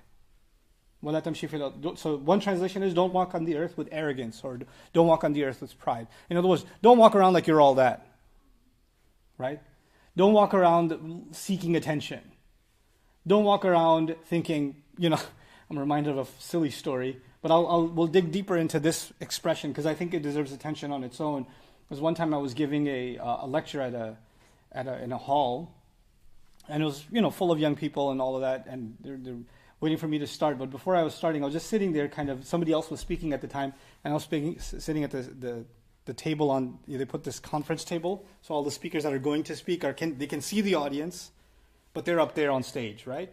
So 1.03 2.17
one 2.17 2.39
translation 2.39 2.81
is 2.81 2.93
don't 2.93 3.11
walk 3.11 3.35
on 3.35 3.43
the 3.43 3.57
earth 3.57 3.77
with 3.77 3.89
arrogance 3.91 4.41
or 4.43 4.59
don't 4.93 5.07
walk 5.07 5.25
on 5.25 5.33
the 5.33 5.43
earth 5.43 5.59
with 5.59 5.77
pride. 5.77 6.07
In 6.29 6.37
other 6.37 6.47
words, 6.47 6.65
don't 6.81 6.97
walk 6.97 7.13
around 7.13 7.33
like 7.33 7.45
you're 7.45 7.59
all 7.59 7.75
that. 7.75 8.07
Right? 9.37 9.59
Don't 10.15 10.31
walk 10.31 10.53
around 10.53 11.27
seeking 11.31 11.75
attention. 11.75 12.21
Don't 13.27 13.43
walk 13.43 13.65
around 13.65 14.15
thinking, 14.25 14.81
you 14.97 15.09
know, 15.09 15.19
I'm 15.69 15.77
reminded 15.79 16.17
of 16.17 16.27
a 16.27 16.41
silly 16.41 16.69
story, 16.69 17.19
but 17.41 17.51
I'll, 17.51 17.67
I'll 17.67 17.87
we'll 17.87 18.07
dig 18.07 18.31
deeper 18.31 18.55
into 18.55 18.79
this 18.79 19.11
expression 19.19 19.71
because 19.71 19.85
I 19.85 19.93
think 19.95 20.13
it 20.13 20.21
deserves 20.21 20.51
attention 20.51 20.91
on 20.91 21.03
its 21.03 21.19
own. 21.19 21.45
Because 21.87 21.99
one 21.99 22.15
time 22.15 22.33
I 22.33 22.37
was 22.37 22.53
giving 22.53 22.87
a, 22.87 23.17
uh, 23.17 23.45
a 23.45 23.47
lecture 23.47 23.81
at 23.81 23.93
a, 23.93 24.17
at 24.71 24.87
a, 24.87 25.03
in 25.03 25.11
a 25.11 25.17
hall, 25.17 25.73
and 26.67 26.81
it 26.81 26.85
was, 26.85 27.05
you 27.11 27.21
know, 27.21 27.29
full 27.29 27.51
of 27.51 27.59
young 27.59 27.75
people 27.75 28.11
and 28.11 28.21
all 28.21 28.35
of 28.35 28.41
that, 28.41 28.65
and 28.67 28.95
they're, 29.01 29.17
they're 29.17 29.37
waiting 29.79 29.97
for 29.97 30.07
me 30.07 30.19
to 30.19 30.27
start. 30.27 30.57
But 30.57 30.71
before 30.71 30.95
I 30.95 31.03
was 31.03 31.13
starting, 31.13 31.43
I 31.43 31.45
was 31.45 31.53
just 31.53 31.67
sitting 31.67 31.91
there, 31.91 32.07
kind 32.07 32.29
of. 32.29 32.45
Somebody 32.45 32.71
else 32.71 32.89
was 32.89 32.99
speaking 32.99 33.33
at 33.33 33.41
the 33.41 33.47
time, 33.47 33.73
and 34.03 34.11
I 34.11 34.15
was 34.15 34.23
speaking, 34.23 34.59
sitting 34.59 35.03
at 35.03 35.11
the, 35.11 35.21
the 35.21 35.65
the 36.05 36.13
table 36.13 36.49
on. 36.49 36.79
They 36.87 37.05
put 37.05 37.23
this 37.23 37.39
conference 37.39 37.83
table, 37.83 38.25
so 38.41 38.53
all 38.53 38.63
the 38.63 38.71
speakers 38.71 39.03
that 39.03 39.13
are 39.13 39.19
going 39.19 39.43
to 39.43 39.55
speak 39.55 39.83
are 39.83 39.93
can 39.93 40.17
they 40.17 40.27
can 40.27 40.41
see 40.41 40.61
the 40.61 40.75
audience, 40.75 41.31
but 41.93 42.05
they're 42.05 42.19
up 42.19 42.35
there 42.35 42.51
on 42.51 42.63
stage, 42.63 43.05
right? 43.05 43.31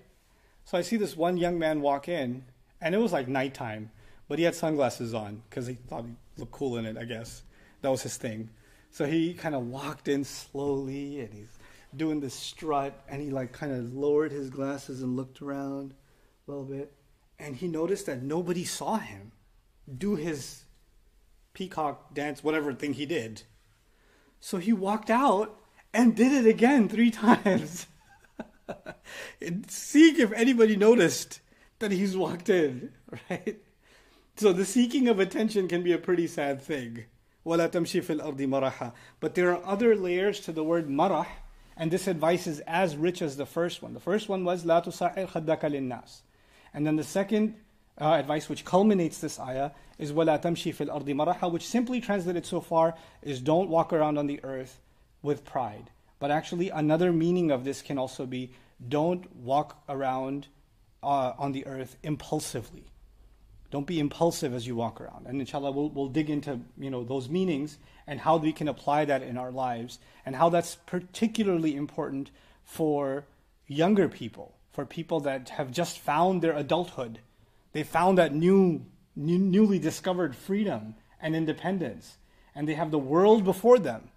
So 0.65 0.77
I 0.79 0.83
see 0.83 0.97
this 0.97 1.17
one 1.17 1.37
young 1.37 1.59
man 1.59 1.81
walk 1.81 2.09
in, 2.09 2.45
and 2.81 2.95
it 2.95 2.99
was 2.99 3.13
like 3.13 3.29
nighttime, 3.29 3.91
but 4.29 4.39
he 4.39 4.45
had 4.45 4.55
sunglasses 4.55 5.15
on 5.15 5.43
because 5.49 5.67
he 5.67 5.75
thought 5.75 6.05
he 6.05 6.15
looked 6.37 6.53
cool 6.53 6.77
in 6.77 6.85
it. 6.87 6.97
I 6.99 7.05
guess 7.05 7.43
that 7.83 7.91
was 7.91 8.03
his 8.03 8.17
thing. 8.17 8.51
So 8.93 9.07
he 9.07 9.35
kind 9.35 9.55
of 9.55 9.67
walked 9.69 10.09
in 10.09 10.25
slowly, 10.25 11.21
and 11.21 11.33
he's 11.33 11.59
doing 11.97 12.21
this 12.21 12.35
strut, 12.35 13.03
and 13.09 13.21
he 13.21 13.31
like 13.31 13.53
kind 13.53 13.73
of 13.73 13.95
lowered 13.95 14.33
his 14.33 14.51
glasses 14.51 15.03
and 15.03 15.17
looked 15.17 15.43
around 15.43 15.95
a 16.47 16.51
little 16.51 16.65
bit, 16.65 16.93
and 17.39 17.57
he 17.57 17.69
noticed 17.69 18.07
that 18.07 18.23
nobody 18.23 18.65
saw 18.65 18.97
him 18.99 19.33
do 19.99 20.17
his 20.17 20.65
peacock 21.53 22.15
dance, 22.15 22.45
whatever 22.45 22.73
thing 22.73 22.95
he 22.95 23.07
did. 23.07 23.43
So 24.39 24.59
he 24.59 24.73
walked 24.73 25.11
out 25.11 25.61
and 25.93 26.17
did 26.17 26.33
it 26.33 26.49
again 26.49 26.89
three 26.89 27.11
times. 27.13 27.87
seeing 29.69 30.19
if 30.19 30.33
anybody 30.33 30.77
noticed 30.77 31.41
that 31.81 31.91
he's 31.91 32.17
walked 32.17 32.49
in, 32.49 32.93
right? 33.31 33.61
So 34.37 34.53
the 34.53 34.65
seeking 34.65 35.09
of 35.09 35.19
attention 35.19 35.69
can 35.69 35.83
be 35.83 35.93
a 35.93 35.99
pretty 35.99 36.27
sad 36.27 36.63
thing. 36.63 37.05
But 37.45 37.73
there 39.35 39.51
are 39.51 39.67
other 39.67 39.97
layers 39.97 40.41
to 40.41 40.53
the 40.53 40.65
word 40.65 40.89
marah, 40.91 41.27
and 41.78 41.92
this 41.92 42.08
advice 42.08 42.48
is 42.48 42.62
as 42.62 42.96
rich 42.96 43.22
as 43.22 43.38
the 43.38 43.46
first 43.46 43.82
one. 43.82 43.94
The 43.94 44.00
first 44.00 44.30
one 44.30 44.46
was 44.46 44.64
لا 44.64 44.84
تصعر 44.84 45.28
خدك 45.28 45.62
للناس. 45.62 46.22
And 46.74 46.86
then 46.86 46.96
the 46.96 47.04
second 47.04 47.56
uh, 48.00 48.14
advice, 48.14 48.50
which 48.50 48.66
culminates 48.66 49.20
this 49.20 49.40
ayah, 49.40 49.72
is 49.98 50.12
وَلَا 50.12 50.42
تَمْشِي 50.42 50.76
فِي 50.76 50.88
الْأَرْضِ 50.88 51.06
مَرَحًا, 51.06 51.52
which 51.52 51.66
simply 51.66 52.02
translated 52.02 52.46
so 52.46 52.60
far 52.60 52.96
is 53.22 53.40
don't 53.40 53.70
walk 53.70 53.94
around 53.94 54.18
on 54.18 54.28
the 54.28 54.44
earth 54.44 54.82
with 55.22 55.46
pride. 55.46 55.90
But 56.20 56.32
actually, 56.32 56.70
another 56.70 57.12
meaning 57.12 57.52
of 57.52 57.64
this 57.64 57.82
can 57.82 57.98
also 57.98 58.26
be 58.26 58.52
don't 58.88 59.34
walk 59.36 59.82
around 59.88 60.48
uh, 61.04 61.34
on 61.38 61.52
the 61.52 61.66
earth 61.66 61.98
impulsively. 62.04 62.86
Don't 63.71 63.87
be 63.87 64.01
impulsive 64.01 64.53
as 64.53 64.67
you 64.67 64.75
walk 64.75 65.01
around. 65.01 65.27
And 65.27 65.41
inshallah, 65.41 65.71
we'll, 65.71 65.91
we'll 65.91 66.09
dig 66.09 66.29
into 66.29 66.61
you 66.79 66.91
know, 66.91 67.05
those 67.05 67.29
meanings 67.29 67.79
and 68.07 68.21
how 68.21 68.37
we 68.37 68.53
can 68.53 68.69
apply 68.69 69.05
that 69.05 69.23
in 69.23 69.37
our 69.37 69.53
lives 69.53 69.99
and 70.27 70.35
how 70.35 70.49
that's 70.49 70.75
particularly 70.87 71.77
important 71.77 72.31
for 72.65 73.27
younger 73.69 74.09
people 74.09 74.55
for 74.73 74.87
people 74.87 75.21
that 75.21 75.51
have 75.51 75.71
just 75.71 75.99
found 75.99 76.43
their 76.43 76.57
adulthood. 76.57 77.21
They 77.73 77.83
found 77.83 78.19
that 78.19 78.35
new, 78.35 78.85
new, 79.17 79.39
newly 79.39 79.79
discovered 79.79 80.35
freedom 80.37 80.95
and 81.21 81.37
independence, 81.37 82.19
and 82.55 82.69
they 82.69 82.75
have 82.75 82.91
the 82.91 82.99
world 82.99 83.45
before 83.45 83.79
them. 83.79 84.11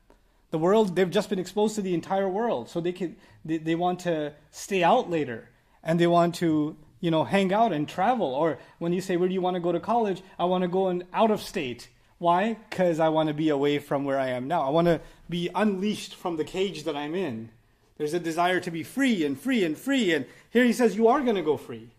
The 0.51 0.57
world, 0.59 0.95
they've 0.95 1.09
just 1.09 1.29
been 1.29 1.39
exposed 1.39 1.75
to 1.75 1.81
the 1.81 1.93
entire 1.93 2.29
world, 2.29 2.69
so 2.69 2.79
they, 2.79 2.91
can, 2.91 3.15
they, 3.43 3.57
they 3.57 3.75
want 3.75 3.99
to 4.01 4.33
stay 4.51 4.83
out 4.83 5.09
later, 5.09 5.49
and 5.83 5.99
they 5.99 6.07
want 6.07 6.35
to 6.35 6.77
you 7.03 7.11
know, 7.11 7.25
hang 7.25 7.51
out 7.51 7.73
and 7.73 7.85
travel. 7.85 8.27
Or 8.27 8.57
when 8.79 8.93
you 8.93 9.01
say, 9.01 9.17
Where 9.17 9.27
do 9.27 9.33
you 9.33 9.41
want 9.41 9.55
to 9.55 9.59
go 9.59 9.73
to 9.73 9.79
college? 9.81 10.23
I 10.39 10.45
want 10.45 10.61
to 10.61 10.69
go 10.69 10.87
in 10.87 11.03
out 11.13 11.31
of 11.31 11.41
state. 11.41 11.89
Why? 12.17 12.53
Because 12.69 12.97
I 13.01 13.09
want 13.09 13.27
to 13.27 13.33
be 13.33 13.49
away 13.49 13.79
from 13.79 14.05
where 14.05 14.17
I 14.17 14.29
am 14.29 14.47
now. 14.47 14.61
I 14.61 14.69
want 14.69 14.87
to 14.87 15.01
be 15.29 15.49
unleashed 15.53 16.15
from 16.15 16.37
the 16.37 16.45
cage 16.45 16.85
that 16.85 16.95
I'm 16.95 17.13
in. 17.13 17.49
There's 17.97 18.13
a 18.13 18.21
desire 18.21 18.61
to 18.61 18.71
be 18.71 18.83
free 18.83 19.25
and 19.25 19.37
free 19.37 19.65
and 19.65 19.77
free. 19.77 20.13
And 20.13 20.25
here 20.49 20.63
he 20.63 20.71
says, 20.71 20.95
you 20.95 21.09
are 21.09 21.19
going 21.19 21.35
to 21.35 21.41
go 21.41 21.57
free. 21.57 21.89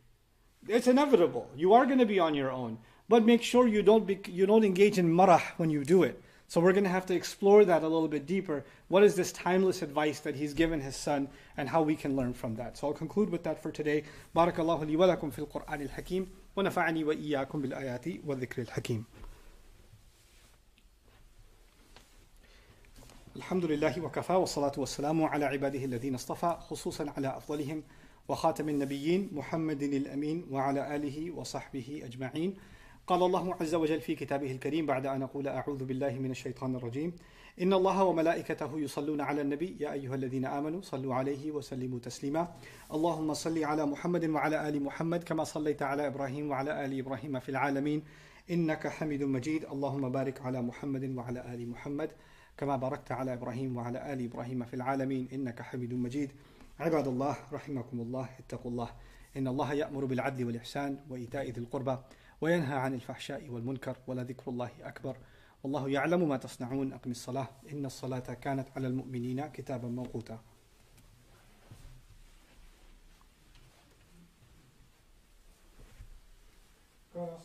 It's 0.66 0.86
inevitable. 0.86 1.50
You 1.54 1.74
are 1.74 1.84
going 1.84 1.98
to 1.98 2.06
be 2.06 2.18
on 2.18 2.34
your 2.34 2.50
own. 2.50 2.78
But 3.06 3.26
make 3.26 3.42
sure 3.42 3.68
you 3.68 3.82
don't, 3.82 4.06
be, 4.06 4.18
you 4.26 4.46
don't 4.46 4.64
engage 4.64 4.96
in 4.96 5.12
marah 5.12 5.42
when 5.58 5.68
you 5.68 5.84
do 5.84 6.02
it. 6.02 6.23
So 6.53 6.59
we're 6.59 6.73
going 6.73 6.83
to 6.83 6.89
have 6.89 7.05
to 7.05 7.13
explore 7.13 7.63
that 7.65 7.83
a 7.83 7.87
little 7.87 8.07
bit 8.07 8.25
deeper. 8.25 8.65
What 8.87 9.03
is 9.03 9.15
this 9.15 9.31
timeless 9.31 9.83
advice 9.83 10.19
that 10.21 10.35
he's 10.35 10.55
given 10.55 10.81
his 10.81 10.95
son 10.95 11.27
and 11.57 11.69
how 11.69 11.83
we 11.83 11.95
can 11.95 12.15
learn 12.15 12.33
from 12.33 12.55
that? 12.55 12.75
So 12.75 12.87
I'll 12.87 12.93
conclude 12.93 13.29
with 13.29 13.43
that 13.43 13.61
for 13.61 13.71
today. 13.71 14.03
Barakallahu 14.35 14.87
li 14.87 14.95
wa 14.95 15.05
lakum 15.05 15.31
fil 15.31 15.45
Qur'an 15.45 15.79
al-Hakim 15.79 16.27
wa 16.55 16.63
nafa'ani 16.63 17.05
wa 17.05 17.13
iyyakum 17.13 17.61
bil 17.61 17.71
ayati 17.73 18.23
wa 18.23 18.35
dhikri 18.35 18.67
al-Hakim. 18.67 19.05
الحمد 23.35 23.65
لله 23.65 24.01
وكفى 24.01 24.33
والصلاة 24.33 24.71
والسلام 24.77 25.23
على 25.23 25.45
عباده 25.45 25.85
الذين 25.85 26.15
اصطفى 26.15 26.57
خصوصا 26.69 27.13
على 27.17 27.37
أفضلهم 27.37 27.83
وخاتم 28.27 28.69
النبيين 28.69 29.29
محمد 29.31 29.83
الأمين 29.83 30.45
وعلى 30.51 30.95
آله 30.95 31.31
وصحبه 31.31 32.01
أجمعين 32.05 32.55
قال 33.06 33.22
الله 33.22 33.54
عز 33.54 33.74
وجل 33.74 34.00
في 34.00 34.14
كتابه 34.14 34.52
الكريم 34.52 34.86
بعد 34.86 35.06
أن 35.06 35.22
أقول 35.22 35.48
أعوذ 35.48 35.84
بالله 35.84 36.18
من 36.18 36.30
الشيطان 36.30 36.76
الرجيم. 36.76 37.12
إن 37.62 37.72
الله 37.72 38.04
وملائكته 38.04 38.78
يصلون 38.80 39.20
على 39.20 39.40
النبي. 39.40 39.76
يا 39.80 39.92
أيها 39.92 40.14
الذين 40.14 40.44
آمنوا 40.44 40.80
صلوا 40.80 41.14
عليه 41.14 41.52
وسلموا 41.52 41.98
تسليما. 41.98 42.48
اللهم 42.92 43.34
صل 43.34 43.64
على 43.64 43.86
محمد 43.86 44.24
وعلى 44.24 44.68
آل 44.68 44.82
محمد 44.82 45.24
كما 45.24 45.44
صليت 45.44 45.82
على 45.82 46.06
إبراهيم 46.06 46.50
وعلى 46.50 46.84
آل 46.84 46.98
إبراهيم 46.98 47.40
في 47.40 47.48
العالمين. 47.48 48.02
إنك 48.50 48.88
حميد 48.88 49.22
مجيد. 49.22 49.64
اللهم 49.64 50.08
بارك 50.08 50.40
على 50.40 50.62
محمد 50.62 51.16
وعلى 51.16 51.54
آل 51.54 51.68
محمد 51.68 52.10
كما 52.56 52.76
باركت 52.76 53.12
على 53.12 53.32
إبراهيم 53.32 53.76
وعلى 53.76 54.12
آل 54.12 54.24
إبراهيم 54.24 54.64
في 54.64 54.74
العالمين. 54.74 55.28
إنك 55.32 55.62
حميد 55.62 55.94
مجيد. 55.94 56.30
عباد 56.80 57.06
الله 57.08 57.36
رحمكم 57.52 58.00
الله 58.00 58.28
اتقوا 58.38 58.70
الله. 58.70 58.90
إن 59.36 59.48
الله 59.48 59.72
يأمر 59.72 60.04
بالعدل 60.04 60.44
والإحسان 60.44 60.98
وإيتاء 61.10 61.50
ذي 61.50 61.60
القربى. 61.60 61.96
وينهى 62.44 62.76
عن 62.76 62.94
الفحشاء 62.94 63.48
والمنكر 63.48 63.96
ولذكر 64.06 64.50
الله 64.50 64.70
أكبر. 64.82 65.16
والله 65.62 65.88
يعلم 65.88 66.28
ما 66.28 66.36
تصنعون. 66.36 66.92
أقم 66.92 67.10
الصلاة. 67.10 67.48
إن 67.72 67.86
الصلاة 67.86 68.18
كانت 68.34 68.68
على 68.76 68.86
المؤمنين 68.86 69.46
كتابا 69.46 69.88
موقوتا. 69.88 70.38
قال 77.14 77.38